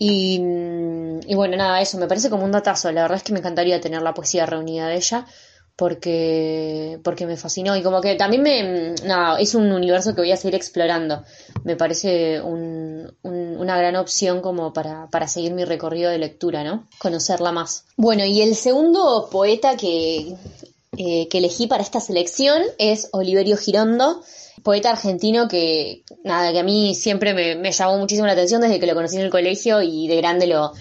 Y, 0.04 1.36
bueno, 1.36 1.58
nada, 1.58 1.80
eso 1.80 2.00
me 2.00 2.08
parece 2.08 2.32
como 2.32 2.44
un 2.44 2.52
datazo. 2.52 2.92
La 2.92 3.04
verdad 3.04 3.18
es 3.18 3.24
que 3.24 3.34
me 3.34 3.40
encantaría 3.40 3.80
tener 3.80 4.02
la 4.02 4.16
poesía 4.16 4.48
reunida 4.48 4.88
de 4.88 4.96
ella 4.96 5.28
porque, 5.76 7.00
porque 7.04 7.28
me 7.28 7.38
fascinó 7.38 7.78
y 7.78 7.84
como 7.84 8.02
que 8.02 8.16
también 8.16 8.42
me, 8.42 8.96
nada, 9.06 9.40
es 9.40 9.54
un 9.54 9.72
universo 9.72 10.16
que 10.16 10.22
voy 10.22 10.32
a 10.32 10.38
seguir 10.38 10.56
explorando. 10.56 11.24
Me 11.66 11.76
parece 11.76 12.42
un, 12.42 13.14
una 13.22 13.78
gran 13.78 13.96
opción 13.96 14.42
como 14.42 14.74
para, 14.74 15.08
para 15.12 15.28
seguir 15.28 15.54
mi 15.54 15.66
recorrido 15.66 16.10
de 16.10 16.18
lectura, 16.18 16.64
¿no? 16.64 16.88
Conocerla 16.98 17.52
más. 17.52 17.86
Bueno, 17.96 18.26
y 18.26 18.42
el 18.42 18.56
segundo 18.56 19.30
poeta 19.32 19.78
que, 19.78 20.36
eh, 20.98 21.28
que 21.30 21.38
elegí 21.38 21.68
para 21.68 21.84
esta 21.84 22.00
selección 22.00 22.62
es 22.78 23.10
Oliverio 23.12 23.58
Girondo 23.58 24.22
poeta 24.64 24.92
argentino 24.92 25.48
que, 25.48 26.04
nada, 26.24 26.52
que 26.52 26.60
a 26.60 26.64
mí 26.64 26.96
siempre 26.96 27.34
me, 27.34 27.72
llamó 27.72 27.98
muchísimo 27.98 28.28
la 28.28 28.34
atención 28.34 28.62
desde 28.62 28.80
que 28.80 28.88
lo 28.88 28.94
conocí 28.94 29.16
en 29.16 29.24
el 29.24 29.30
colegio 29.30 29.82
y 29.82 30.08
de 30.08 30.18
grande 30.18 30.48
lo 30.48 30.74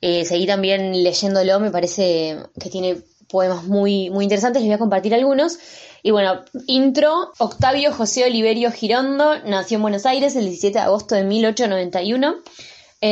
eh, 0.00 0.24
seguí 0.24 0.46
también 0.46 1.02
leyéndolo, 1.02 1.58
me 1.60 1.70
parece 1.70 2.38
que 2.60 2.70
tiene 2.70 2.98
poemas 3.28 3.64
muy, 3.64 4.10
muy 4.10 4.24
interesantes, 4.24 4.62
les 4.62 4.68
voy 4.68 4.74
a 4.74 4.78
compartir 4.78 5.14
algunos. 5.14 5.58
Y 6.02 6.12
bueno, 6.12 6.44
intro, 6.66 7.32
Octavio 7.38 7.92
José 7.92 8.24
Oliverio 8.24 8.70
Girondo 8.70 9.40
nació 9.44 9.76
en 9.76 9.82
Buenos 9.82 10.06
Aires 10.06 10.36
el 10.36 10.44
17 10.44 10.78
de 10.78 10.84
agosto 10.84 11.14
de 11.16 11.24
1891. 11.24 12.36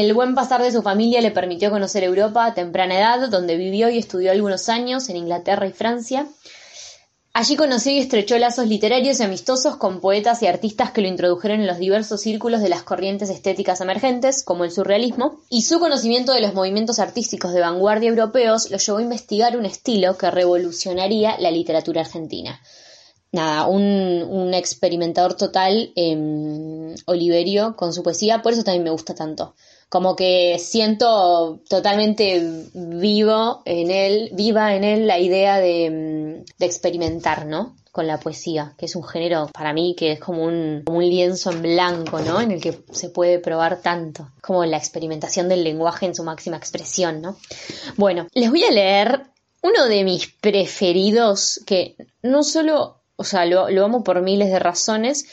El 0.01 0.13
buen 0.13 0.35
pasar 0.35 0.61
de 0.61 0.73
su 0.73 0.83
familia 0.83 1.21
le 1.21 1.31
permitió 1.31 1.71
conocer 1.71 2.03
Europa 2.03 2.47
a 2.47 2.55
temprana 2.55 2.99
edad, 2.99 3.29
donde 3.29 3.57
vivió 3.57 3.89
y 3.91 3.99
estudió 3.99 4.33
algunos 4.33 4.69
años 4.69 5.09
en 5.09 5.17
Inglaterra 5.17 5.69
y 5.69 5.73
Francia. 5.73 6.27
Allí 7.33 7.55
conoció 7.55 7.93
y 7.93 8.01
estrechó 8.01 8.37
lazos 8.39 8.67
literarios 8.67 9.21
y 9.21 9.23
amistosos 9.23 9.77
con 9.77 10.01
poetas 10.01 10.43
y 10.43 10.49
artistas 10.49 10.91
que 10.91 11.01
lo 11.01 11.07
introdujeron 11.07 11.61
en 11.61 11.69
los 11.69 11.79
diversos 11.79 12.23
círculos 12.23 12.61
de 12.61 12.71
las 12.71 12.83
corrientes 12.83 13.31
estéticas 13.31 13.81
emergentes, 13.81 14.43
como 14.43 14.65
el 14.65 14.73
surrealismo, 14.73 15.41
y 15.49 15.63
su 15.63 15.79
conocimiento 15.79 16.33
de 16.33 16.41
los 16.41 16.55
movimientos 16.55 16.99
artísticos 16.99 17.53
de 17.53 17.61
vanguardia 17.61 18.09
europeos 18.09 18.73
lo 18.73 18.79
llevó 18.79 18.99
a 18.99 19.03
investigar 19.03 19.57
un 19.57 19.65
estilo 19.65 20.19
que 20.19 20.29
revolucionaría 20.29 21.39
la 21.39 21.53
literatura 21.53 22.01
argentina. 22.01 22.61
Nada, 23.31 23.69
un, 23.69 24.53
experimentador 24.55 25.35
total, 25.35 25.93
eh, 25.95 26.97
Oliverio, 27.07 27.77
con 27.77 27.93
su 27.93 28.03
poesía, 28.03 28.43
por 28.43 28.55
eso 28.55 28.65
también 28.65 28.83
me 28.83 28.91
gusta 28.91 29.15
tanto 29.15 29.55
como 29.89 30.17
que 30.17 30.59
siento 30.59 31.61
totalmente 31.69 32.43
vivo 32.75 33.63
en 33.65 33.91
él, 33.91 34.31
viva 34.33 34.75
en 34.75 34.85
él 34.85 35.07
la 35.07 35.19
idea 35.19 35.59
de, 35.59 36.45
mm, 36.59 36.63
experimentar, 36.63 37.47
¿no? 37.47 37.77
con 37.95 38.09
la 38.09 38.19
poesía, 38.19 38.75
que 38.77 38.87
es 38.87 38.97
un 38.97 39.05
género 39.05 39.49
para 39.55 39.73
mí 39.73 39.95
que 39.97 40.11
es 40.11 40.19
como 40.19 40.43
un, 40.43 40.83
como 40.85 40.99
un 40.99 41.09
lienzo 41.09 41.53
en 41.53 41.63
blanco, 41.63 42.19
¿no? 42.19 42.41
En 42.41 42.51
el 42.51 42.61
que 42.61 42.77
se 42.91 43.09
puede 43.09 43.39
probar 43.39 43.83
tanto, 43.83 44.33
como 44.43 44.65
la 44.65 44.79
experimentación 44.79 45.49
del 45.49 45.63
lenguaje 45.63 46.07
en 46.07 46.17
su 46.17 46.25
máxima 46.25 46.57
expresión, 46.57 47.23
¿no? 47.23 47.37
Bueno, 47.97 48.27
les 48.35 48.51
voy 48.51 48.65
a 48.65 48.73
leer 48.73 49.27
uno 49.63 49.87
de 49.87 50.03
mis 50.03 50.27
preferidos 50.27 51.61
que 51.67 51.95
no 52.21 52.43
solo, 52.43 53.01
o 53.15 53.23
sea, 53.23 53.47
lo, 53.47 53.71
lo 53.71 53.85
amo 53.85 54.03
por 54.03 54.21
miles 54.23 54.51
de 54.51 54.59
razones, 54.59 55.27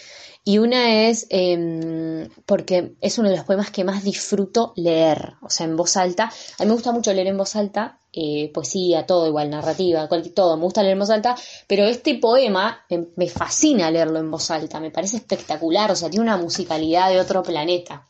y 0.43 0.58
una 0.58 1.08
es 1.08 1.27
eh, 1.30 2.27
porque 2.47 2.95
es 2.99 3.17
uno 3.19 3.30
de 3.30 3.38
los 3.38 3.45
poemas 3.45 3.69
que 3.69 3.84
más 3.84 4.04
disfruto 4.04 4.73
leer, 4.75 5.34
o 5.41 5.49
sea, 5.51 5.67
en 5.67 5.77
voz 5.77 5.97
alta. 5.97 6.32
A 6.58 6.63
mí 6.63 6.67
me 6.67 6.73
gusta 6.73 6.91
mucho 6.91 7.13
leer 7.13 7.27
en 7.27 7.38
voz 7.38 7.56
alta, 7.56 7.99
eh, 8.12 8.51
poesía, 8.51 9.06
todo 9.06 9.27
igual, 9.27 9.51
narrativa, 9.51 10.10
todo, 10.34 10.58
me 10.58 10.63
gusta 10.63 10.82
leer 10.82 10.93
en 10.93 10.99
voz 10.99 11.12
alta, 11.12 11.36
pero 11.67 11.86
este 11.86 12.15
poema 12.15 12.84
me, 12.89 13.08
me 13.15 13.30
fascina 13.30 13.91
leerlo 13.91 14.17
en 14.17 14.32
voz 14.32 14.49
alta, 14.49 14.80
me 14.80 14.89
parece 14.89 15.17
espectacular, 15.17 15.91
o 15.91 15.95
sea, 15.95 16.10
tiene 16.10 16.23
una 16.23 16.38
musicalidad 16.38 17.10
de 17.10 17.19
otro 17.19 17.43
planeta. 17.43 18.08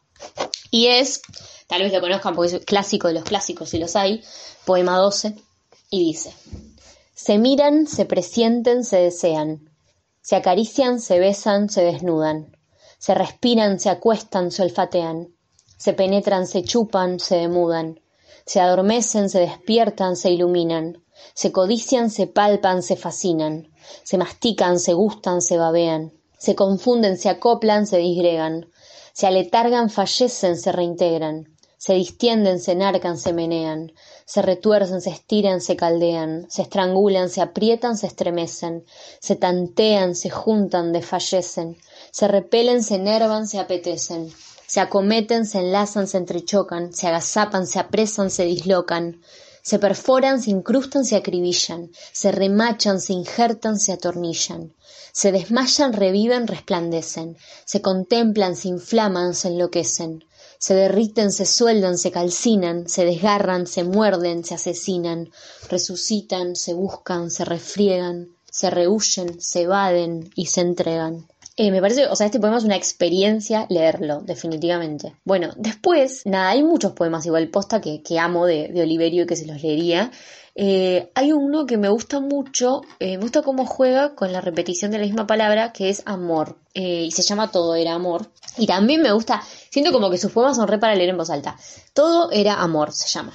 Y 0.70 0.88
es, 0.88 1.22
tal 1.68 1.82
vez 1.82 1.92
lo 1.92 2.00
conozcan 2.00 2.34
porque 2.34 2.56
es 2.56 2.66
clásico 2.66 3.10
de 3.10 3.16
los 3.16 3.24
clásicos, 3.26 3.70
si 3.70 3.78
los 3.78 3.98
hay, 3.98 4.24
poema 4.64 4.98
12, 4.98 5.36
y 5.90 6.06
dice, 6.06 6.34
se 7.14 7.38
miran, 7.38 7.88
se 7.88 8.06
presienten, 8.06 8.86
se 8.86 8.98
desean 8.98 9.71
se 10.22 10.36
acarician, 10.36 11.00
se 11.00 11.20
besan, 11.20 11.70
se 11.70 11.84
desnudan, 11.84 12.56
se 13.00 13.14
respiran, 13.14 13.80
se 13.80 13.90
acuestan, 13.90 14.52
se 14.52 14.64
olfatean, 14.64 15.28
se 15.78 15.94
penetran, 15.94 16.46
se 16.48 16.64
chupan, 16.64 17.20
se 17.20 17.38
demudan, 17.38 18.00
se 18.46 18.60
adormecen, 18.60 19.30
se 19.30 19.40
despiertan, 19.40 20.16
se 20.16 20.30
iluminan, 20.30 21.04
se 21.34 21.52
codician, 21.52 22.10
se 22.10 22.28
palpan, 22.28 22.84
se 22.84 22.96
fascinan, 22.96 23.68
se 24.04 24.18
mastican, 24.18 24.80
se 24.80 24.94
gustan, 24.94 25.42
se 25.42 25.58
babean, 25.58 26.12
se 26.38 26.56
confunden, 26.56 27.18
se 27.18 27.30
acoplan, 27.30 27.88
se 27.88 27.98
disgregan, 27.98 28.66
se 29.14 29.28
aletargan, 29.28 29.90
fallecen, 29.90 30.58
se 30.58 30.72
reintegran, 30.72 31.46
se 31.78 31.94
distienden, 31.94 32.60
se 32.60 32.74
enarcan, 32.74 33.18
se 33.18 33.34
menean, 33.34 33.92
se 34.34 34.42
retuercen, 34.42 35.02
se 35.02 35.10
estiran, 35.10 35.60
se 35.60 35.76
caldean, 35.76 36.46
se 36.50 36.62
estrangulan, 36.62 37.30
se 37.30 37.42
aprietan, 37.42 37.98
se 37.98 38.08
estremecen, 38.08 38.86
se 39.20 39.36
tantean, 39.36 40.16
se 40.16 40.30
juntan, 40.30 40.94
desfallecen, 40.94 41.76
se 42.12 42.30
repelen, 42.30 42.82
se 42.82 42.96
enervan, 42.96 43.46
se 43.46 43.60
apetecen, 43.60 44.32
se 44.68 44.80
acometen, 44.80 45.46
se 45.46 45.58
enlazan, 45.60 46.08
se 46.08 46.18
entrechocan, 46.18 46.94
se 46.94 47.08
agazapan, 47.08 47.68
se 47.68 47.80
apresan, 47.80 48.30
se 48.30 48.46
dislocan, 48.46 49.20
se 49.64 49.80
perforan, 49.80 50.42
se 50.42 50.52
incrustan, 50.52 51.04
se 51.04 51.18
acribillan, 51.18 51.92
se 52.14 52.32
remachan, 52.32 53.02
se 53.02 53.12
injertan, 53.12 53.78
se 53.78 53.92
atornillan, 53.92 54.74
se 55.12 55.34
desmayan, 55.34 55.92
reviven, 55.92 56.48
resplandecen, 56.48 57.36
se 57.66 57.82
contemplan, 57.82 58.56
se 58.56 58.70
inflaman, 58.70 59.34
se 59.34 59.50
enloquecen, 59.50 60.24
se 60.62 60.76
derriten, 60.76 61.32
se 61.32 61.48
sueldan, 61.48 61.98
se 61.98 62.12
calcinan, 62.12 62.88
se 62.88 63.04
desgarran, 63.04 63.66
se 63.66 63.84
muerden, 63.84 64.44
se 64.44 64.54
asesinan, 64.54 65.32
resucitan, 65.70 66.56
se 66.56 66.76
buscan, 66.76 67.32
se 67.32 67.46
refriegan, 67.46 68.28
se 68.52 68.70
rehuyen, 68.70 69.42
se 69.42 69.64
evaden 69.64 70.30
y 70.36 70.46
se 70.46 70.62
entregan. 70.62 71.26
Eh, 71.58 71.72
me 71.72 71.82
parece, 71.82 72.06
o 72.06 72.16
sea, 72.16 72.28
este 72.28 72.40
poema 72.40 72.60
es 72.60 72.64
una 72.64 72.76
experiencia 72.76 73.66
leerlo, 73.70 74.22
definitivamente. 74.22 75.16
Bueno, 75.26 75.50
después, 75.58 76.22
nada, 76.26 76.50
hay 76.50 76.62
muchos 76.62 76.92
poemas 76.92 77.26
igual 77.26 77.50
posta 77.50 77.82
que, 77.82 78.04
que 78.04 78.20
amo 78.20 78.46
de, 78.46 78.68
de 78.68 78.84
Oliverio 78.84 79.24
y 79.24 79.26
que 79.26 79.36
se 79.36 79.48
los 79.48 79.64
leería. 79.64 80.12
Eh, 80.56 81.12
hay 81.16 81.32
uno 81.32 81.66
que 81.66 81.78
me 81.78 81.90
gusta 81.90 82.20
mucho, 82.20 82.82
eh, 83.00 83.18
me 83.18 83.24
gusta 83.24 83.42
cómo 83.42 83.66
juega 83.66 84.16
con 84.16 84.34
la 84.34 84.42
repetición 84.42 84.92
de 84.92 84.98
la 85.00 85.06
misma 85.06 85.28
palabra, 85.28 85.72
que 85.72 85.90
es 85.90 86.04
amor. 86.06 86.58
Eh, 86.74 87.04
y 87.06 87.12
se 87.12 87.22
llama 87.22 87.52
Todo 87.52 87.76
era 87.76 87.94
amor. 87.94 88.32
Y 88.58 88.68
también 88.68 89.02
me 89.02 89.12
gusta, 89.12 89.42
siento 89.70 89.92
como 89.92 90.10
que 90.10 90.18
sus 90.18 90.32
poemas 90.32 90.58
son 90.58 90.68
re 90.68 90.78
para 90.78 90.96
leer 90.96 91.10
en 91.10 91.18
voz 91.18 91.30
alta. 91.30 91.58
Todo 91.94 92.32
era 92.32 92.62
amor, 92.62 92.92
se 92.92 93.08
llama. 93.08 93.34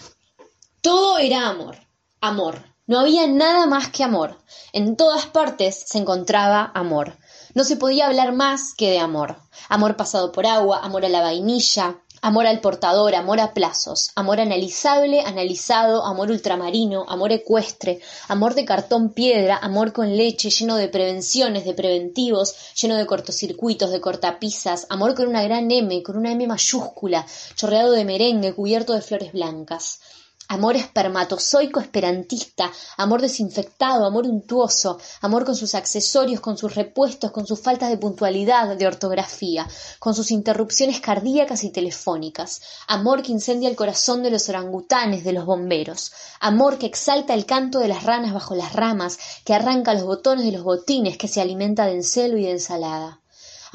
Todo 0.83 1.19
era 1.19 1.49
amor. 1.49 1.77
Amor. 2.21 2.63
No 2.87 3.01
había 3.01 3.27
nada 3.27 3.67
más 3.67 3.89
que 3.89 4.05
amor. 4.05 4.39
En 4.73 4.97
todas 4.97 5.27
partes 5.27 5.85
se 5.87 5.99
encontraba 5.99 6.71
amor. 6.75 7.17
No 7.55 7.65
se 7.65 7.77
podía 7.77 8.07
hablar 8.07 8.33
más 8.33 8.75
que 8.77 8.91
de 8.91 8.99
amor. 8.99 9.37
Amor 9.69 9.97
pasado 9.97 10.31
por 10.31 10.47
agua, 10.47 10.81
amor 10.83 11.05
a 11.05 11.09
la 11.09 11.23
vainilla, 11.23 11.97
Amor 12.27 12.49
al 12.49 12.59
portador, 12.59 13.15
amor 13.15 13.39
a 13.39 13.55
plazos, 13.55 14.11
amor 14.17 14.41
analizable, 14.41 15.21
analizado, 15.21 16.05
amor 16.05 16.33
ultramarino, 16.33 17.05
amor 17.07 17.31
ecuestre, 17.31 18.01
amor 18.27 18.57
de 18.57 18.65
cartón 18.65 19.13
piedra, 19.13 19.57
amor 19.57 19.93
con 19.93 20.17
leche, 20.17 20.51
lleno 20.51 20.75
de 20.75 20.89
prevenciones, 20.89 21.65
de 21.65 21.75
preventivos, 21.75 22.75
lleno 22.75 22.97
de 22.97 23.07
cortocircuitos, 23.07 23.93
de 23.93 24.01
cortapisas, 24.01 24.89
amor 24.89 25.15
con 25.15 25.29
una 25.29 25.45
gran 25.45 25.71
M, 25.71 26.03
con 26.03 26.17
una 26.17 26.33
M 26.33 26.49
mayúscula, 26.49 27.25
chorreado 27.55 27.93
de 27.93 28.05
merengue, 28.05 28.57
cubierto 28.57 28.95
de 28.95 29.03
flores 29.03 29.33
blancas. 29.33 30.01
Amor 30.49 30.77
espermatozoico 30.77 31.81
esperantista, 31.81 32.71
amor 32.97 33.21
desinfectado, 33.21 34.07
amor 34.07 34.27
untuoso, 34.27 35.01
amor 35.21 35.45
con 35.45 35.57
sus 35.57 35.75
accesorios, 35.75 36.41
con 36.41 36.57
sus 36.57 36.77
repuestos, 36.77 37.33
con 37.33 37.49
sus 37.49 37.61
faltas 37.61 37.91
de 37.91 37.99
puntualidad, 37.99 38.77
de 38.77 38.87
ortografía, 38.87 39.67
con 39.99 40.15
sus 40.15 40.31
interrupciones 40.31 41.01
cardíacas 41.01 41.65
y 41.65 41.71
telefónicas, 41.71 42.63
amor 42.87 43.23
que 43.23 43.33
incendia 43.33 43.69
el 43.69 43.75
corazón 43.75 44.23
de 44.23 44.31
los 44.31 44.49
orangutanes, 44.49 45.25
de 45.25 45.33
los 45.33 45.47
bomberos, 45.47 46.13
amor 46.39 46.79
que 46.79 46.87
exalta 46.87 47.35
el 47.35 47.45
canto 47.45 47.81
de 47.81 47.89
las 47.89 48.05
ranas 48.05 48.33
bajo 48.33 48.55
las 48.55 48.73
ramas, 48.73 49.19
que 49.45 49.53
arranca 49.53 49.95
los 49.95 50.05
botones 50.05 50.45
de 50.45 50.53
los 50.53 50.63
botines, 50.63 51.19
que 51.19 51.27
se 51.27 51.41
alimenta 51.41 51.87
de 51.87 51.95
encelo 51.95 52.39
y 52.39 52.45
de 52.45 52.53
ensalada 52.53 53.21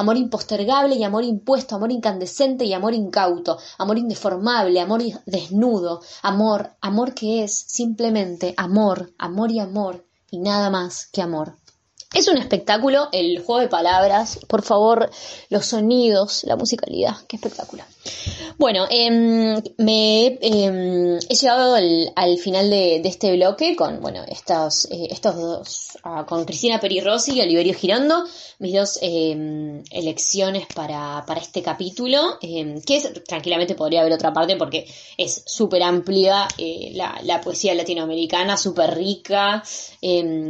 amor 0.01 0.17
impostergable 0.17 0.95
y 0.95 1.03
amor 1.03 1.23
impuesto, 1.23 1.75
amor 1.75 1.91
incandescente 1.91 2.65
y 2.65 2.73
amor 2.73 2.93
incauto, 2.93 3.57
amor 3.77 3.97
indeformable, 3.97 4.79
amor 4.79 5.01
desnudo, 5.25 6.01
amor, 6.23 6.71
amor 6.81 7.13
que 7.13 7.43
es 7.43 7.55
simplemente 7.55 8.53
amor, 8.57 9.13
amor 9.17 9.51
y 9.51 9.59
amor 9.59 10.05
y 10.29 10.39
nada 10.39 10.69
más 10.69 11.07
que 11.07 11.21
amor. 11.21 11.60
Es 12.13 12.27
un 12.27 12.37
espectáculo, 12.37 13.07
el 13.13 13.39
juego 13.39 13.61
de 13.61 13.69
palabras, 13.69 14.37
por 14.49 14.63
favor, 14.63 15.09
los 15.49 15.65
sonidos, 15.65 16.43
la 16.43 16.57
musicalidad, 16.57 17.15
qué 17.25 17.37
espectacular. 17.37 17.87
Bueno, 18.57 18.85
em, 18.89 19.61
me 19.77 20.37
em, 20.41 21.17
he 21.29 21.35
llegado 21.35 21.73
al, 21.73 22.37
final 22.37 22.69
de, 22.69 22.97
este 23.05 23.31
bloque 23.37 23.77
con, 23.77 24.01
bueno, 24.01 24.25
estos, 24.27 24.91
eh, 24.91 25.07
estos 25.09 25.37
dos, 25.37 25.97
ah, 26.03 26.25
con 26.27 26.43
Cristina 26.43 26.81
Rossi 27.01 27.31
y 27.31 27.41
Oliverio 27.41 27.73
Girondo, 27.73 28.25
mis 28.59 28.73
dos 28.73 28.99
em, 29.01 29.81
elecciones 29.89 30.67
para, 30.75 31.23
para, 31.25 31.39
este 31.39 31.61
capítulo, 31.61 32.37
que 32.41 33.03
tranquilamente 33.25 33.73
podría 33.75 34.01
haber 34.01 34.13
otra 34.13 34.33
parte 34.33 34.57
porque 34.57 34.85
es 35.17 35.43
súper 35.45 35.81
amplia, 35.81 36.45
eh, 36.57 36.91
la, 36.93 37.39
poesía 37.41 37.73
latinoamericana, 37.73 38.57
súper 38.57 38.95
rica, 38.95 39.63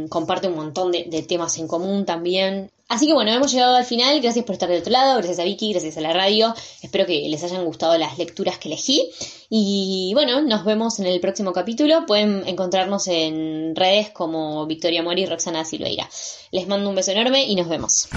comparte 0.08 0.48
un 0.48 0.56
montón 0.56 0.90
de 0.90 1.22
temas 1.22 1.51
en 1.58 1.68
común 1.68 2.04
también. 2.04 2.70
Así 2.88 3.06
que 3.06 3.14
bueno, 3.14 3.30
hemos 3.30 3.50
llegado 3.50 3.76
al 3.76 3.84
final. 3.84 4.20
Gracias 4.20 4.44
por 4.44 4.52
estar 4.52 4.68
de 4.68 4.78
otro 4.78 4.92
lado, 4.92 5.16
gracias 5.16 5.38
a 5.38 5.44
Vicky, 5.44 5.72
gracias 5.72 5.96
a 5.96 6.00
la 6.02 6.12
radio. 6.12 6.54
Espero 6.82 7.06
que 7.06 7.26
les 7.28 7.42
hayan 7.42 7.64
gustado 7.64 7.96
las 7.96 8.18
lecturas 8.18 8.58
que 8.58 8.68
elegí. 8.68 9.10
Y 9.48 10.12
bueno, 10.14 10.42
nos 10.42 10.64
vemos 10.64 10.98
en 11.00 11.06
el 11.06 11.18
próximo 11.20 11.52
capítulo. 11.52 12.04
Pueden 12.06 12.46
encontrarnos 12.46 13.08
en 13.08 13.74
redes 13.74 14.10
como 14.10 14.66
Victoria 14.66 15.02
Mori 15.02 15.22
y 15.22 15.26
Roxana 15.26 15.64
Silveira. 15.64 16.08
Les 16.50 16.66
mando 16.66 16.90
un 16.90 16.94
beso 16.94 17.12
enorme 17.12 17.44
y 17.44 17.56
nos 17.56 17.68
vemos. 17.68 18.08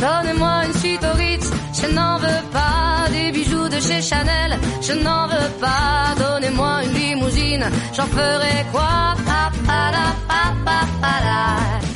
Donnez-moi 0.00 0.66
une 0.66 0.74
suite 0.74 1.02
au 1.02 1.18
je 1.80 1.86
n'en 1.92 2.18
veux 2.18 2.42
pas 2.52 3.08
des 3.10 3.32
bijoux 3.32 3.68
de 3.68 3.80
chez 3.80 4.00
Chanel, 4.00 4.56
je 4.80 4.92
n'en 4.92 5.26
veux 5.26 5.50
pas. 5.60 6.14
Donnez-moi 6.16 6.84
une 6.84 6.92
limousine, 6.92 7.66
j'en 7.94 8.06
ferai 8.06 8.64
quoi 8.70 9.14
pa, 9.26 9.50
pa, 9.66 9.90
pa, 10.28 10.46
pa, 10.64 11.87